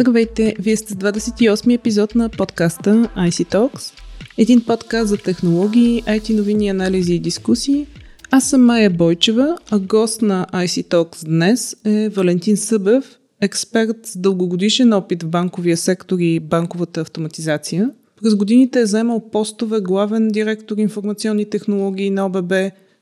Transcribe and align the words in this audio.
Здравейте! 0.00 0.54
Вие 0.58 0.76
сте 0.76 0.92
с 0.92 0.96
28 0.96 1.74
епизод 1.74 2.14
на 2.14 2.28
подкаста 2.28 3.10
IC 3.16 3.54
Talks. 3.54 3.92
Един 4.38 4.60
подкаст 4.60 5.08
за 5.08 5.16
технологии, 5.16 6.02
IT 6.02 6.36
новини, 6.36 6.68
анализи 6.68 7.14
и 7.14 7.18
дискусии. 7.18 7.86
Аз 8.30 8.50
съм 8.50 8.64
Майя 8.64 8.90
Бойчева, 8.90 9.58
а 9.70 9.78
гост 9.78 10.22
на 10.22 10.46
IC 10.52 10.88
Talks 10.88 11.24
днес 11.24 11.76
е 11.84 12.08
Валентин 12.08 12.56
Събев, 12.56 13.18
експерт 13.40 13.96
с 14.06 14.18
дългогодишен 14.18 14.92
опит 14.92 15.22
в 15.22 15.28
банковия 15.28 15.76
сектор 15.76 16.18
и 16.18 16.40
банковата 16.40 17.00
автоматизация. 17.00 17.90
През 18.22 18.34
годините 18.34 18.80
е 18.80 18.86
заемал 18.86 19.30
постове 19.30 19.80
главен 19.80 20.28
директор 20.28 20.76
информационни 20.76 21.44
технологии 21.50 22.10
на 22.10 22.26
ОББ, 22.26 22.52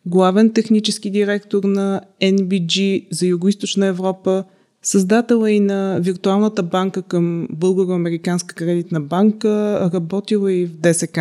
главен 0.06 0.52
технически 0.52 1.10
директор 1.10 1.64
на 1.64 2.00
NBG 2.22 3.06
за 3.10 3.26
Юго-Источна 3.26 3.86
Европа, 3.86 4.44
създател 4.86 5.44
е 5.46 5.50
и 5.50 5.60
на 5.60 5.98
виртуалната 6.00 6.62
банка 6.62 7.02
към 7.02 7.48
Българо-Американска 7.50 8.54
кредитна 8.54 9.00
банка, 9.00 9.80
работила 9.94 10.52
и 10.52 10.66
в 10.66 10.70
ДСК. 10.76 11.18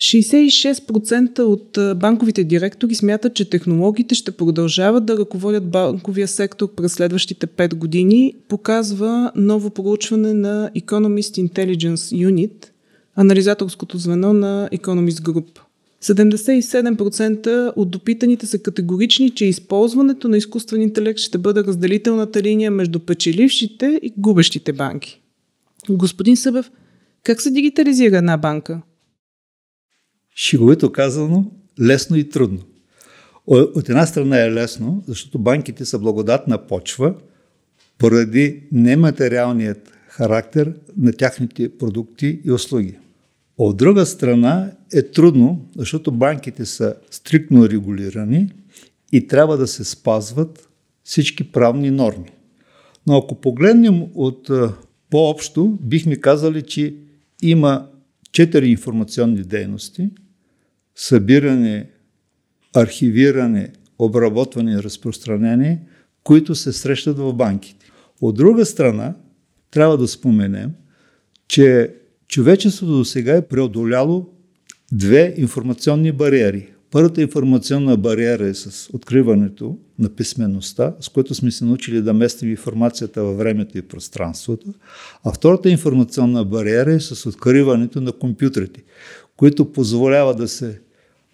66% 0.00 1.38
от 1.38 1.98
банковите 1.98 2.44
директори 2.44 2.94
смятат, 2.94 3.34
че 3.34 3.50
технологиите 3.50 4.14
ще 4.14 4.30
продължават 4.30 5.06
да 5.06 5.18
ръководят 5.18 5.70
банковия 5.70 6.28
сектор 6.28 6.74
през 6.74 6.92
следващите 6.92 7.46
5 7.46 7.74
години, 7.74 8.34
показва 8.48 9.32
ново 9.36 9.70
проучване 9.70 10.34
на 10.34 10.70
Economist 10.76 11.48
Intelligence 11.48 12.28
Unit, 12.28 12.66
анализаторското 13.16 13.98
звено 13.98 14.32
на 14.32 14.68
Economist 14.72 15.10
Group. 15.10 15.60
77% 16.02 17.72
от 17.76 17.90
допитаните 17.90 18.46
са 18.46 18.58
категорични, 18.58 19.30
че 19.30 19.44
използването 19.44 20.28
на 20.28 20.36
изкуствен 20.36 20.82
интелект 20.82 21.18
ще 21.18 21.38
бъде 21.38 21.64
разделителната 21.64 22.42
линия 22.42 22.70
между 22.70 23.00
печелившите 23.00 24.00
и 24.02 24.12
губещите 24.18 24.72
банки. 24.72 25.20
Господин 25.90 26.36
Събев, 26.36 26.70
как 27.22 27.40
се 27.40 27.50
дигитализира 27.50 28.16
една 28.16 28.36
банка? 28.36 28.82
Шиговито 30.36 30.92
казано, 30.92 31.50
лесно 31.80 32.16
и 32.16 32.28
трудно. 32.28 32.58
От 33.46 33.88
една 33.88 34.06
страна 34.06 34.44
е 34.44 34.52
лесно, 34.52 35.02
защото 35.06 35.38
банките 35.38 35.84
са 35.84 35.98
благодатна 35.98 36.66
почва 36.66 37.14
поради 37.98 38.62
нематериалният 38.72 39.92
характер 40.08 40.74
на 40.96 41.12
тяхните 41.12 41.78
продукти 41.78 42.40
и 42.44 42.52
услуги. 42.52 42.98
От 43.58 43.76
друга 43.76 44.06
страна 44.06 44.70
е 44.92 45.02
трудно, 45.02 45.66
защото 45.76 46.12
банките 46.12 46.66
са 46.66 46.94
стриктно 47.10 47.68
регулирани 47.68 48.48
и 49.12 49.26
трябва 49.26 49.56
да 49.56 49.66
се 49.66 49.84
спазват 49.84 50.68
всички 51.04 51.52
правни 51.52 51.90
норми. 51.90 52.30
Но 53.06 53.16
ако 53.16 53.34
погледнем 53.34 54.02
от 54.14 54.50
по-общо, 55.10 55.78
бихме 55.82 56.16
казали, 56.16 56.62
че 56.62 56.94
има 57.42 57.86
четири 58.32 58.70
информационни 58.70 59.42
дейности 59.42 60.10
събиране, 60.94 61.90
архивиране, 62.74 63.72
обработване 63.98 64.72
и 64.72 64.82
разпространение, 64.82 65.80
които 66.24 66.54
се 66.54 66.72
срещат 66.72 67.18
в 67.18 67.32
банките. 67.32 67.86
От 68.20 68.34
друга 68.34 68.66
страна, 68.66 69.14
трябва 69.70 69.98
да 69.98 70.08
споменем, 70.08 70.70
че 71.48 71.94
човечеството 72.28 72.98
до 72.98 73.04
сега 73.04 73.36
е 73.36 73.48
преодоляло 73.48 74.28
две 74.92 75.34
информационни 75.36 76.12
бариери. 76.12 76.68
Първата 76.90 77.22
информационна 77.22 77.96
бариера 77.96 78.46
е 78.46 78.54
с 78.54 78.90
откриването 78.92 79.78
на 79.98 80.08
писменността, 80.08 80.94
с 81.00 81.08
което 81.08 81.34
сме 81.34 81.50
се 81.50 81.64
научили 81.64 82.02
да 82.02 82.12
местим 82.12 82.50
информацията 82.50 83.22
във 83.22 83.38
времето 83.38 83.78
и 83.78 83.82
пространството. 83.82 84.74
А 85.24 85.32
втората 85.32 85.70
информационна 85.70 86.44
бариера 86.44 86.92
е 86.92 87.00
с 87.00 87.26
откриването 87.26 88.00
на 88.00 88.12
компютрите, 88.12 88.82
които 89.36 89.72
позволяват 89.72 90.36
да 90.36 90.48
се 90.48 90.80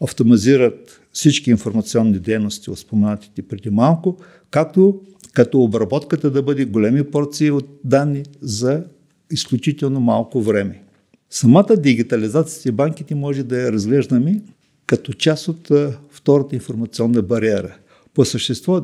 автоматизират 0.03 1.01
всички 1.13 1.51
информационни 1.51 2.19
дейности, 2.19 2.71
споменатите 2.77 3.43
преди 3.43 3.71
малко, 3.71 4.17
както 4.51 5.01
като 5.33 5.63
обработката 5.63 6.31
да 6.31 6.43
бъде 6.43 6.65
големи 6.65 7.05
порции 7.05 7.51
от 7.51 7.69
данни 7.85 8.23
за 8.41 8.85
изключително 9.31 10.01
малко 10.01 10.43
време. 10.43 10.83
Самата 11.31 11.77
дигитализация 11.77 12.73
в 12.73 12.75
банките 12.75 13.15
може 13.15 13.43
да 13.43 13.61
я 13.61 13.73
разглеждаме 13.73 14.43
като 14.87 15.13
част 15.13 15.49
от 15.49 15.71
втората 16.11 16.55
информационна 16.55 17.23
бариера. 17.23 17.77
По 18.15 18.25
същество 18.25 18.81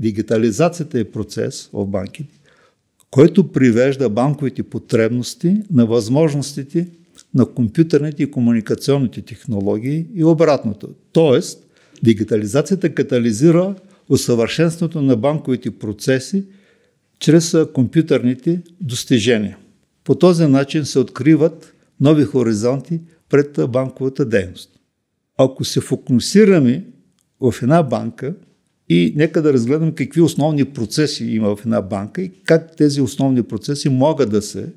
дигитализацията 0.00 0.98
е 0.98 1.04
процес 1.04 1.70
в 1.72 1.86
банките, 1.86 2.38
който 3.10 3.52
привежда 3.52 4.08
банковите 4.08 4.62
потребности 4.62 5.56
на 5.70 5.86
възможностите 5.86 6.88
на 7.34 7.46
компютърните 7.46 8.22
и 8.22 8.30
комуникационните 8.30 9.22
технологии 9.22 10.06
и 10.14 10.24
обратното. 10.24 10.88
Тоест, 11.12 11.66
дигитализацията 12.02 12.94
катализира 12.94 13.74
усъвършенството 14.08 15.02
на 15.02 15.16
банковите 15.16 15.70
процеси 15.70 16.44
чрез 17.18 17.56
компютърните 17.74 18.60
достижения. 18.80 19.58
По 20.04 20.14
този 20.14 20.46
начин 20.46 20.84
се 20.84 20.98
откриват 20.98 21.75
нови 22.00 22.24
хоризонти 22.24 23.00
пред 23.28 23.58
банковата 23.68 24.24
дейност. 24.24 24.70
Ако 25.38 25.64
се 25.64 25.80
фокусираме 25.80 26.84
в 27.40 27.54
една 27.62 27.82
банка 27.82 28.34
и 28.88 29.12
нека 29.16 29.42
да 29.42 29.52
разгледам 29.52 29.92
какви 29.92 30.20
основни 30.20 30.64
процеси 30.64 31.24
има 31.24 31.56
в 31.56 31.60
една 31.64 31.82
банка 31.82 32.22
и 32.22 32.32
как 32.44 32.76
тези 32.76 33.00
основни 33.00 33.42
процеси 33.42 33.88
могат 33.88 34.30
да 34.30 34.42
се 34.42 34.72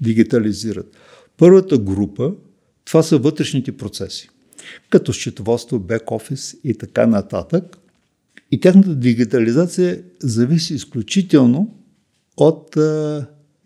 дигитализират. 0.00 0.96
Първата 1.36 1.78
група, 1.78 2.32
това 2.84 3.02
са 3.02 3.18
вътрешните 3.18 3.72
процеси, 3.72 4.28
като 4.90 5.12
счетоводство, 5.12 5.78
бек-офис 5.78 6.58
и 6.64 6.74
така 6.74 7.06
нататък. 7.06 7.78
И 8.50 8.60
тяхната 8.60 8.94
дигитализация 8.94 10.02
зависи 10.20 10.74
изключително 10.74 11.76
от 12.36 12.76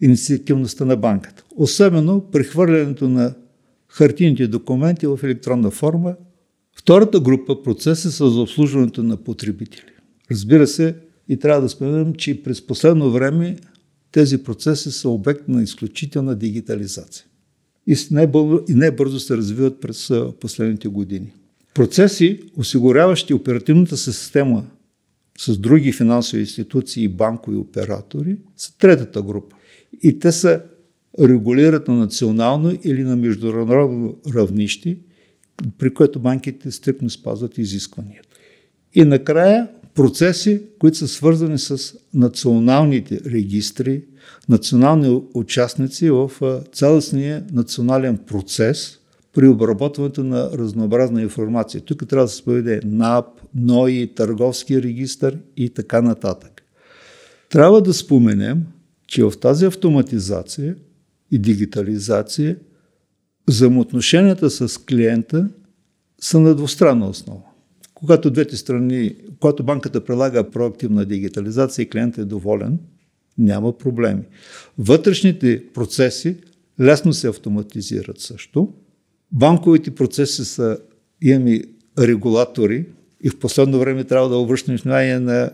инициативността 0.00 0.84
на 0.84 0.96
банката. 0.96 1.44
Особено 1.56 2.20
прехвърлянето 2.20 3.08
на 3.08 3.34
хартийните 3.88 4.46
документи 4.46 5.06
в 5.06 5.18
електронна 5.22 5.70
форма. 5.70 6.14
Втората 6.76 7.20
група 7.20 7.62
процеси 7.62 8.10
са 8.10 8.30
за 8.30 8.40
обслужването 8.40 9.02
на 9.02 9.16
потребители. 9.16 9.90
Разбира 10.30 10.66
се, 10.66 10.94
и 11.28 11.36
трябва 11.36 11.62
да 11.62 11.68
споменем, 11.68 12.14
че 12.14 12.42
през 12.42 12.66
последно 12.66 13.10
време 13.10 13.56
тези 14.12 14.42
процеси 14.42 14.92
са 14.92 15.08
обект 15.08 15.48
на 15.48 15.62
изключителна 15.62 16.34
дигитализация 16.34 17.26
и 17.86 17.96
най-бързо 18.68 19.20
се 19.20 19.36
развиват 19.36 19.80
през 19.80 20.12
последните 20.40 20.88
години. 20.88 21.32
Процеси, 21.74 22.40
осигуряващи 22.56 23.34
оперативната 23.34 23.96
система 23.96 24.64
с 25.38 25.58
други 25.58 25.92
финансови 25.92 26.40
институции 26.40 27.04
и 27.04 27.08
банкови 27.08 27.56
оператори, 27.56 28.36
са 28.56 28.78
третата 28.78 29.22
група. 29.22 29.56
И 30.02 30.18
те 30.18 30.32
се 30.32 30.60
регулират 31.20 31.88
на 31.88 31.94
национално 31.94 32.78
или 32.84 33.02
на 33.02 33.16
международно 33.16 34.16
равнище, 34.34 34.96
при 35.78 35.94
което 35.94 36.20
банките 36.20 36.70
стрикно 36.70 37.10
спазват 37.10 37.58
изискванията. 37.58 38.28
И 38.94 39.04
накрая 39.04 39.68
процеси, 39.94 40.62
които 40.78 40.96
са 40.96 41.08
свързани 41.08 41.58
с 41.58 41.94
националните 42.14 43.20
регистри, 43.26 44.02
национални 44.48 45.22
участници 45.34 46.10
в 46.10 46.30
цялостния 46.72 47.44
национален 47.52 48.18
процес 48.18 48.98
при 49.34 49.48
обработването 49.48 50.24
на 50.24 50.50
разнообразна 50.52 51.22
информация. 51.22 51.80
Тук 51.80 52.08
трябва 52.08 52.26
да 52.26 52.32
се 52.32 52.44
поведе 52.44 52.80
НАП, 52.84 53.26
НОИ, 53.54 54.12
търговски 54.16 54.82
регистр 54.82 55.32
и 55.56 55.70
така 55.70 56.02
нататък. 56.02 56.62
Трябва 57.50 57.82
да 57.82 57.94
споменем, 57.94 58.66
че 59.06 59.24
в 59.24 59.32
тази 59.40 59.64
автоматизация 59.64 60.76
и 61.30 61.38
дигитализация 61.38 62.56
взаимоотношенията 63.48 64.50
с 64.50 64.78
клиента 64.78 65.48
са 66.20 66.40
на 66.40 66.54
двустранна 66.54 67.08
основа. 67.08 67.42
Когато 67.94 68.30
двете 68.30 68.56
страни, 68.56 69.16
когато 69.40 69.64
банката 69.64 70.04
прилага 70.04 70.50
проактивна 70.50 71.04
дигитализация 71.04 71.82
и 71.82 71.88
клиентът 71.88 72.18
е 72.18 72.24
доволен, 72.24 72.78
няма 73.38 73.78
проблеми. 73.78 74.22
Вътрешните 74.78 75.64
процеси 75.74 76.36
лесно 76.80 77.12
се 77.12 77.28
автоматизират 77.28 78.20
също. 78.20 78.72
Банковите 79.32 79.90
процеси 79.90 80.44
са, 80.44 80.78
имаме 81.22 81.62
регулатори 81.98 82.86
и 83.22 83.30
в 83.30 83.38
последно 83.38 83.78
време 83.78 84.04
трябва 84.04 84.28
да 84.28 84.36
обръщаме 84.36 84.78
внимание 84.78 85.18
на 85.18 85.50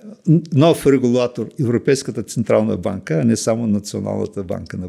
нов 0.53 0.87
регулатор 0.87 1.49
Европейската 1.61 2.23
Централна 2.23 2.77
банка, 2.77 3.15
а 3.15 3.25
не 3.25 3.37
само 3.37 3.67
Националната 3.67 4.45
банка 4.45 4.79
на 4.79 4.89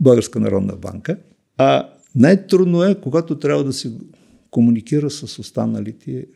Българска 0.00 0.40
народна 0.40 0.76
банка. 0.76 1.16
А 1.58 1.88
най-трудно 2.14 2.84
е, 2.84 2.94
когато 2.94 3.38
трябва 3.38 3.64
да 3.64 3.72
се 3.72 3.92
комуникира 4.50 5.10
с 5.10 5.38
останалите 5.38 6.26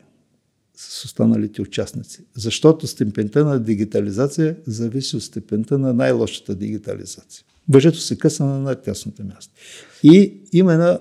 с 0.77 1.05
останалите 1.05 1.63
участници. 1.63 2.25
Защото 2.35 2.87
степента 2.87 3.45
на 3.45 3.61
дигитализация 3.61 4.57
зависи 4.67 5.17
от 5.17 5.23
степента 5.23 5.79
на 5.79 5.95
най-лошата 5.95 6.55
дигитализация. 6.55 7.45
Въжето 7.69 7.99
се 7.99 8.19
къса 8.19 8.45
на 8.45 8.61
най-тясното 8.61 9.25
място. 9.25 9.55
И 10.03 10.41
има 10.53 10.73
една 10.73 10.99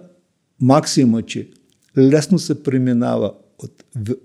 максима, 0.61 1.21
че 1.21 1.49
лесно 1.97 2.39
се 2.39 2.63
преминава 2.63 3.33
от, 3.63 3.83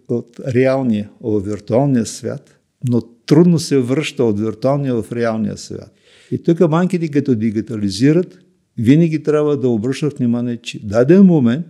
от 0.08 0.40
реалния 0.54 1.10
в 1.20 1.40
виртуалния 1.40 2.06
свят, 2.06 2.60
но 2.88 3.00
трудно 3.00 3.58
се 3.58 3.78
връща 3.78 4.24
от 4.24 4.40
виртуалния 4.40 5.02
в 5.02 5.12
реалния 5.12 5.56
свят. 5.58 5.94
И 6.30 6.42
тук 6.42 6.68
банките, 6.68 7.08
като 7.08 7.34
дигитализират, 7.34 8.38
винаги 8.78 9.22
трябва 9.22 9.56
да 9.56 9.68
обръщат 9.68 10.18
внимание, 10.18 10.56
че 10.56 10.86
даден 10.86 11.22
момент 11.22 11.66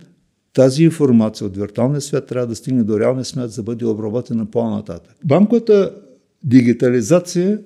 тази 0.53 0.83
информация 0.83 1.47
от 1.47 1.57
виртуалния 1.57 2.01
свят 2.01 2.27
трябва 2.27 2.47
да 2.47 2.55
стигне 2.55 2.83
до 2.83 2.99
реалния 2.99 3.25
свят, 3.25 3.51
за 3.51 3.55
да 3.55 3.63
бъде 3.63 3.85
обработена 3.85 4.45
по-нататък. 4.45 5.15
Банковата 5.25 5.95
дигитализация 6.43 7.59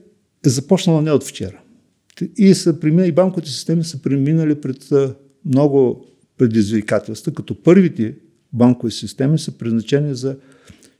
е 0.46 0.50
започнала 0.50 1.02
не 1.02 1.12
от 1.12 1.24
вчера. 1.24 1.60
И, 2.38 2.54
са, 2.54 2.78
и 3.06 3.12
банковите 3.12 3.50
системи 3.50 3.84
са 3.84 4.02
преминали 4.02 4.56
пред 4.56 4.90
много 5.46 6.06
предизвикателства, 6.38 7.34
като 7.34 7.64
първите 7.64 8.16
банкови 8.54 8.92
системи 8.92 9.40
са 9.40 9.58
предназначени 9.58 10.16
за 10.16 10.38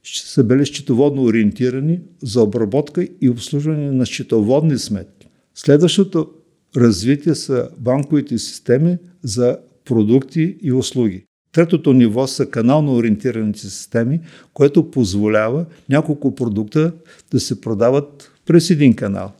са 0.04 0.44
били 0.44 0.66
счетоводно 0.66 1.22
ориентирани 1.22 2.00
за 2.22 2.42
обработка 2.42 3.08
и 3.20 3.28
обслужване 3.28 3.90
на 3.90 4.06
счетоводни 4.06 4.78
сметки. 4.78 5.28
Следващото 5.54 6.30
развитие 6.76 7.34
са 7.34 7.68
банковите 7.78 8.38
системи 8.38 8.98
за 9.22 9.58
продукти 9.84 10.56
и 10.62 10.72
услуги. 10.72 11.24
Третото 11.52 11.92
ниво 11.92 12.26
са 12.26 12.46
канално 12.46 12.94
ориентираните 12.94 13.60
системи, 13.60 14.20
което 14.54 14.90
позволява 14.90 15.66
няколко 15.88 16.34
продукта 16.34 16.92
да 17.30 17.40
се 17.40 17.60
продават 17.60 18.32
през 18.46 18.70
един 18.70 18.94
канал. 18.94 19.32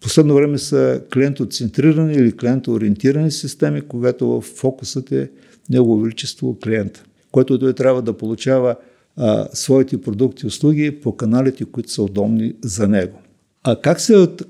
Последно 0.00 0.34
време 0.34 0.58
са 0.58 1.02
клиентоцентрирани 1.12 2.14
или 2.14 2.36
клиентоориентирани 2.36 3.30
системи, 3.30 3.80
когато 3.80 4.40
фокусът 4.40 5.12
е 5.12 5.30
Негово 5.70 6.00
Величество 6.00 6.58
клиента, 6.64 7.04
който 7.32 7.58
той 7.58 7.72
трябва 7.72 8.02
да 8.02 8.16
получава 8.16 8.76
а, 9.16 9.48
своите 9.52 10.00
продукти 10.00 10.46
и 10.46 10.48
услуги 10.48 11.00
по 11.00 11.16
каналите, 11.16 11.64
които 11.64 11.90
са 11.90 12.02
удобни 12.02 12.54
за 12.64 12.88
него. 12.88 13.18
А 13.62 13.80
как 13.80 14.00
се 14.00 14.16
от 14.16 14.42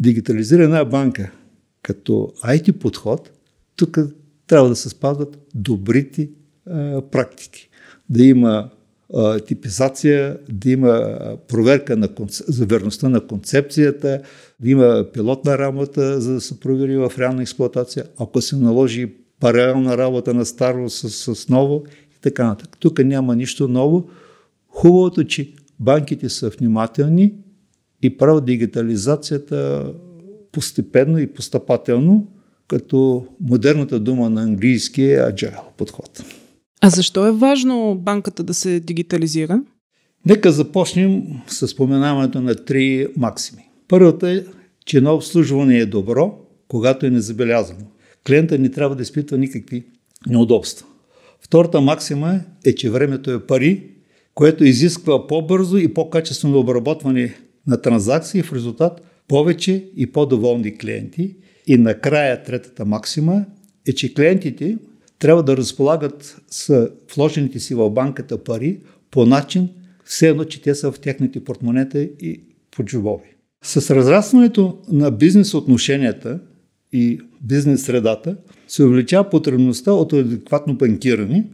дигитализира 0.00 0.64
една 0.64 0.84
банка 0.84 1.32
като 1.82 2.32
IT 2.44 2.72
подход, 2.72 3.30
тук 3.76 3.98
трябва 4.46 4.68
да 4.68 4.76
се 4.76 4.88
спазват 4.88 5.38
добрите 5.54 6.30
а, 6.66 7.02
практики. 7.02 7.68
Да 8.10 8.24
има 8.24 8.70
а, 9.14 9.40
типизация, 9.40 10.38
да 10.52 10.70
има 10.70 11.18
проверка 11.48 11.96
на 11.96 12.08
концеп... 12.08 12.46
за 12.48 12.66
верността 12.66 13.08
на 13.08 13.26
концепцията, 13.26 14.22
да 14.60 14.70
има 14.70 15.06
пилотна 15.12 15.58
работа, 15.58 16.20
за 16.20 16.32
да 16.32 16.40
се 16.40 16.60
провери 16.60 16.96
в 16.96 17.12
реална 17.18 17.42
експлуатация. 17.42 18.04
Ако 18.18 18.42
се 18.42 18.56
наложи 18.56 19.14
паралелна 19.40 19.98
работа 19.98 20.34
на 20.34 20.46
старо 20.46 20.90
с, 20.90 21.34
с 21.34 21.48
ново 21.48 21.84
така 22.24 22.46
нататък. 22.46 22.76
Тук 22.80 23.04
няма 23.04 23.36
нищо 23.36 23.68
ново. 23.68 24.08
Хубавото, 24.68 25.24
че 25.24 25.52
банките 25.80 26.28
са 26.28 26.50
внимателни 26.50 27.34
и 28.02 28.16
правят 28.16 28.44
дигитализацията 28.44 29.86
постепенно 30.52 31.18
и 31.18 31.26
постъпателно, 31.26 32.26
като 32.68 33.26
модерната 33.40 34.00
дума 34.00 34.30
на 34.30 34.42
английски 34.42 35.02
е 35.02 35.18
agile 35.18 35.60
подход. 35.76 36.24
А 36.80 36.90
защо 36.90 37.26
е 37.26 37.32
важно 37.32 37.94
банката 37.94 38.42
да 38.42 38.54
се 38.54 38.80
дигитализира? 38.80 39.62
Нека 40.26 40.52
започнем 40.52 41.22
с 41.46 41.68
споменаването 41.68 42.40
на 42.40 42.54
три 42.54 43.06
максими. 43.16 43.62
Първата 43.88 44.30
е, 44.30 44.44
че 44.86 44.96
едно 44.96 45.14
обслужване 45.14 45.78
е 45.78 45.86
добро, 45.86 46.38
когато 46.68 47.06
е 47.06 47.10
незабелязано 47.10 47.86
клиента 48.26 48.58
не 48.58 48.70
трябва 48.70 48.96
да 48.96 49.02
изпитва 49.02 49.38
никакви 49.38 49.84
неудобства. 50.26 50.86
Втората 51.44 51.80
максима 51.80 52.40
е, 52.64 52.74
че 52.74 52.90
времето 52.90 53.30
е 53.30 53.46
пари, 53.46 53.82
което 54.34 54.64
изисква 54.64 55.26
по-бързо 55.26 55.76
и 55.76 55.94
по-качествено 55.94 56.58
обработване 56.58 57.34
на 57.66 57.82
транзакции, 57.82 58.42
в 58.42 58.52
резултат 58.52 59.00
повече 59.28 59.84
и 59.96 60.12
по-доволни 60.12 60.78
клиенти. 60.78 61.36
И 61.66 61.76
накрая 61.76 62.42
третата 62.42 62.84
максима 62.84 63.44
е, 63.88 63.92
че 63.92 64.14
клиентите 64.14 64.78
трябва 65.18 65.42
да 65.42 65.56
разполагат 65.56 66.42
с 66.50 66.90
вложените 67.14 67.60
си 67.60 67.74
в 67.74 67.90
банката 67.90 68.44
пари 68.44 68.80
по 69.10 69.26
начин, 69.26 69.68
все 70.04 70.28
едно, 70.28 70.44
че 70.44 70.62
те 70.62 70.74
са 70.74 70.92
в 70.92 71.00
техните 71.00 71.44
портмонета 71.44 72.02
и 72.02 72.40
по 72.70 72.84
джобови. 72.84 73.34
С 73.64 73.94
разрастването 73.94 74.78
на 74.88 75.10
бизнес 75.10 75.54
отношенията 75.54 76.40
и 76.92 77.20
бизнес 77.44 77.82
средата, 77.82 78.36
се 78.68 78.84
увеличава 78.84 79.30
потребността 79.30 79.92
от 79.92 80.12
адекватно 80.12 80.74
банкиране 80.74 81.46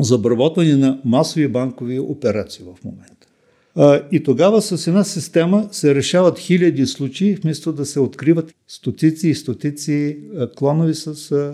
за 0.00 0.14
обработване 0.14 0.76
на 0.76 1.00
масови 1.04 1.48
банкови 1.48 2.00
операции 2.00 2.64
в 2.64 2.84
момента. 2.84 3.26
И 4.12 4.22
тогава 4.22 4.62
с 4.62 4.86
една 4.86 5.04
система 5.04 5.68
се 5.72 5.94
решават 5.94 6.38
хиляди 6.38 6.86
случаи, 6.86 7.34
вместо 7.34 7.72
да 7.72 7.86
се 7.86 8.00
откриват 8.00 8.54
стотици 8.68 9.28
и 9.28 9.34
стотици 9.34 10.18
клонови 10.56 10.94
с 10.94 11.52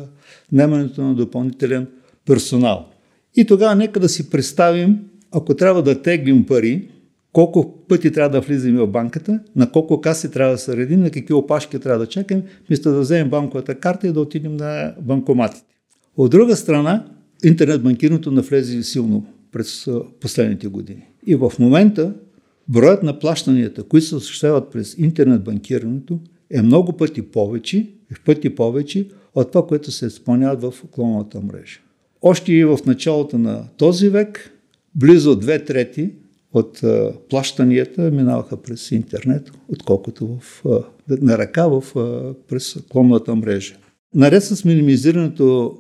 немането 0.53 1.03
на 1.03 1.15
допълнителен 1.15 1.87
персонал. 2.27 2.89
И 3.37 3.45
тогава 3.45 3.75
нека 3.75 4.01
да 4.01 4.09
си 4.09 4.31
представим, 4.31 4.99
ако 5.31 5.55
трябва 5.55 5.83
да 5.83 6.03
теглим 6.03 6.47
пари, 6.47 6.89
колко 7.33 7.85
пъти 7.89 8.13
трябва 8.13 8.31
да 8.31 8.41
влизаме 8.41 8.81
в 8.81 8.87
банката, 8.87 9.41
на 9.57 9.71
колко 9.71 10.01
каси 10.01 10.31
трябва 10.31 10.53
да 10.53 10.59
се 10.59 10.77
редим, 10.77 11.01
на 11.01 11.11
какви 11.11 11.35
опашки 11.35 11.79
трябва 11.79 11.99
да 11.99 12.07
чакаме, 12.07 12.43
вместо 12.67 12.91
да 12.91 13.01
вземем 13.01 13.31
банковата 13.31 13.75
карта 13.75 14.09
и 14.09 14.13
да 14.13 14.21
отидем 14.21 14.57
на 14.57 14.95
банкоматите. 15.01 15.75
От 16.17 16.31
друга 16.31 16.57
страна, 16.57 17.07
интернет 17.45 17.83
банкирането 17.83 18.31
навлезе 18.31 18.83
силно 18.83 19.27
през 19.53 19.89
последните 20.21 20.69
години. 20.69 21.07
И 21.27 21.35
в 21.35 21.53
момента 21.59 22.15
броят 22.69 23.03
на 23.03 23.19
плащанията, 23.19 23.83
които 23.83 24.07
се 24.07 24.17
осъществяват 24.17 24.73
през 24.73 24.99
интернет 24.99 25.45
банкирането, 25.45 26.19
е 26.51 26.63
много 26.63 26.93
пъти 26.93 27.23
повече, 27.23 27.91
в 28.15 28.25
пъти 28.25 28.55
повече 28.55 29.09
от 29.35 29.53
това, 29.53 29.67
което 29.67 29.91
се 29.91 30.07
изпълняват 30.07 30.63
в 30.63 30.75
клоновата 30.91 31.41
мрежа. 31.41 31.81
Още 32.23 32.53
и 32.53 32.65
в 32.65 32.79
началото 32.87 33.39
на 33.39 33.69
този 33.77 34.09
век, 34.09 34.59
близо 34.95 35.37
две 35.37 35.65
трети 35.65 36.11
от 36.53 36.81
плащанията 37.31 38.11
минаваха 38.11 38.57
през 38.57 38.91
интернет, 38.91 39.51
отколкото 39.69 40.39
в, 40.41 40.65
на 41.09 41.39
ръка 41.39 41.67
в, 41.67 41.85
през 42.49 42.77
клонната 42.89 43.37
мрежа. 43.37 43.77
Наред 44.15 44.45
с 44.45 44.65
минимизирането 44.65 45.79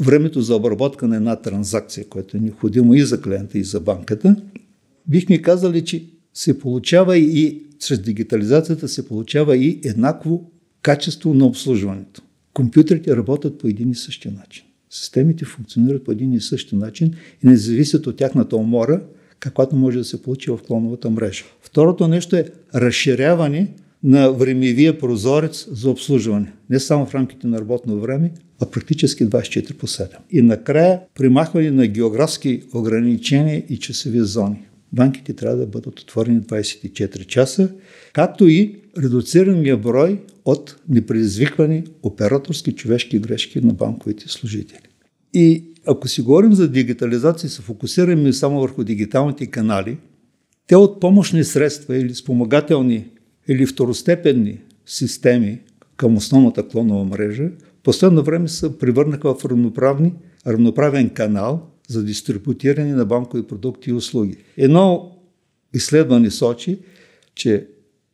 времето 0.00 0.40
за 0.40 0.56
обработка 0.56 1.08
на 1.08 1.16
една 1.16 1.36
транзакция, 1.36 2.08
което 2.08 2.36
е 2.36 2.40
необходимо 2.40 2.94
и 2.94 3.02
за 3.02 3.20
клиента, 3.20 3.58
и 3.58 3.64
за 3.64 3.80
банката, 3.80 4.36
бихме 5.06 5.42
казали, 5.42 5.84
че 5.84 6.04
се 6.34 6.58
получава 6.58 7.18
и 7.18 7.62
чрез 7.78 8.02
дигитализацията 8.02 8.88
се 8.88 9.08
получава 9.08 9.56
и 9.56 9.80
еднакво 9.84 10.50
качество 10.82 11.34
на 11.34 11.46
обслужването. 11.46 12.22
Компютрите 12.54 13.16
работят 13.16 13.58
по 13.58 13.68
един 13.68 13.90
и 13.90 13.94
същи 13.94 14.30
начин. 14.30 14.64
Системите 14.90 15.44
функционират 15.44 16.04
по 16.04 16.12
един 16.12 16.32
и 16.32 16.40
същи 16.40 16.76
начин 16.76 17.14
и 17.44 17.46
не 17.46 17.56
зависят 17.56 18.06
от 18.06 18.16
тяхната 18.16 18.56
умора, 18.56 19.00
каквато 19.44 19.76
може 19.76 19.98
да 19.98 20.04
се 20.04 20.22
получи 20.22 20.50
в 20.50 20.58
клоновата 20.66 21.10
мрежа. 21.10 21.44
Второто 21.62 22.08
нещо 22.08 22.36
е 22.36 22.48
разширяване 22.74 23.68
на 24.02 24.32
времевия 24.32 24.98
прозорец 24.98 25.68
за 25.70 25.90
обслужване. 25.90 26.52
Не 26.70 26.80
само 26.80 27.06
в 27.06 27.14
рамките 27.14 27.46
на 27.46 27.58
работно 27.58 28.00
време, 28.00 28.32
а 28.60 28.66
практически 28.66 29.26
24 29.26 29.74
по 29.74 29.86
7. 29.86 30.08
И 30.30 30.42
накрая 30.42 31.00
примахване 31.14 31.70
на 31.70 31.86
географски 31.86 32.62
ограничения 32.74 33.64
и 33.68 33.78
часови 33.78 34.20
зони. 34.20 34.66
Банките 34.92 35.32
трябва 35.32 35.56
да 35.56 35.66
бъдат 35.66 36.00
отворени 36.00 36.40
24 36.40 37.26
часа, 37.26 37.68
както 38.12 38.48
и 38.48 38.76
редуцирания 38.98 39.76
брой 39.76 40.20
от 40.44 40.76
непредизвиквани 40.88 41.84
операторски 42.02 42.72
човешки 42.72 43.18
грешки 43.18 43.60
на 43.60 43.72
банковите 43.72 44.28
служители. 44.28 44.88
И 45.34 45.73
ако 45.86 46.08
си 46.08 46.22
говорим 46.22 46.52
за 46.52 46.68
дигитализация, 46.68 47.50
се 47.50 47.62
фокусираме 47.62 48.32
само 48.32 48.60
върху 48.60 48.84
дигиталните 48.84 49.46
канали, 49.46 49.98
те 50.66 50.76
от 50.76 51.00
помощни 51.00 51.44
средства 51.44 51.96
или 51.96 52.14
спомагателни 52.14 53.10
или 53.48 53.66
второстепенни 53.66 54.60
системи 54.86 55.60
към 55.96 56.16
основната 56.16 56.68
клонова 56.68 57.04
мрежа, 57.04 57.50
последно 57.82 58.22
време 58.22 58.48
се 58.48 58.78
превърнаха 58.78 59.34
в 59.34 59.44
равноправни, 59.44 60.12
равноправен 60.46 61.10
канал 61.10 61.70
за 61.88 62.04
дистрибутиране 62.04 62.94
на 62.94 63.06
банкови 63.06 63.42
продукти 63.42 63.90
и 63.90 63.92
услуги. 63.92 64.36
Едно 64.56 65.12
изследване 65.74 66.30
сочи, 66.30 66.78
че 67.34 67.66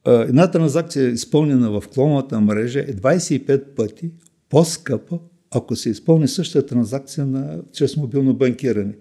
една 0.06 0.50
транзакция, 0.50 1.08
изпълнена 1.08 1.80
в 1.80 1.88
клоновата 1.94 2.40
мрежа, 2.40 2.80
е 2.80 2.94
25 2.94 3.64
пъти 3.64 4.10
по-скъпа 4.48 5.18
ако 5.50 5.76
се 5.76 5.90
изпълни 5.90 6.28
същата 6.28 6.66
транзакция 6.66 7.26
на, 7.26 7.58
чрез 7.72 7.96
мобилно 7.96 8.34
банкиране. 8.34 8.92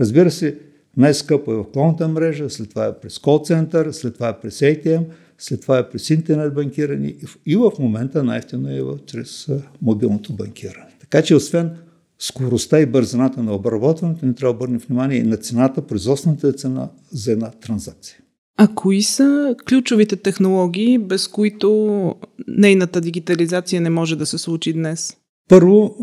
Разбира 0.00 0.30
се, 0.30 0.58
най-скъпо 0.96 1.52
е 1.52 1.56
в 1.56 1.64
клонната 1.72 2.08
мрежа, 2.08 2.50
след 2.50 2.70
това 2.70 2.86
е 2.86 3.00
през 3.00 3.18
кол 3.18 3.40
център, 3.44 3.92
след 3.92 4.14
това 4.14 4.28
е 4.28 4.40
през 4.40 4.58
ATM, 4.58 5.04
след 5.38 5.60
това 5.60 5.78
е 5.78 5.88
през 5.88 6.10
интернет 6.10 6.54
банкиране 6.54 7.14
и 7.46 7.56
в 7.56 7.72
момента 7.78 8.24
най-ефтино 8.24 8.68
е 8.68 8.82
чрез 9.06 9.48
мобилното 9.82 10.32
банкиране. 10.32 10.90
Така 11.00 11.22
че 11.22 11.34
освен 11.34 11.70
скоростта 12.18 12.80
и 12.80 12.86
бързината 12.86 13.42
на 13.42 13.54
обработването, 13.54 14.26
ни 14.26 14.34
трябва 14.34 14.52
да 14.52 14.56
обърнем 14.56 14.80
внимание 14.88 15.18
и 15.18 15.22
на 15.22 15.36
цената, 15.36 15.82
производствената 15.82 16.52
цена 16.52 16.88
за 17.12 17.32
една 17.32 17.50
транзакция. 17.50 18.18
А 18.56 18.68
кои 18.74 19.02
са 19.02 19.56
ключовите 19.68 20.16
технологии, 20.16 20.98
без 20.98 21.28
които 21.28 22.14
нейната 22.48 23.00
дигитализация 23.00 23.80
не 23.80 23.90
може 23.90 24.16
да 24.16 24.26
се 24.26 24.38
случи 24.38 24.72
днес? 24.72 25.16
Първо, 25.48 25.96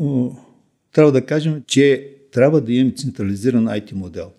трябва 0.93 1.11
да 1.11 1.25
кажем, 1.25 1.61
че 1.67 2.11
трябва 2.31 2.61
да 2.61 2.73
имаме 2.73 2.95
централизиран 2.95 3.65
IT 3.65 3.93
модел. 3.93 4.31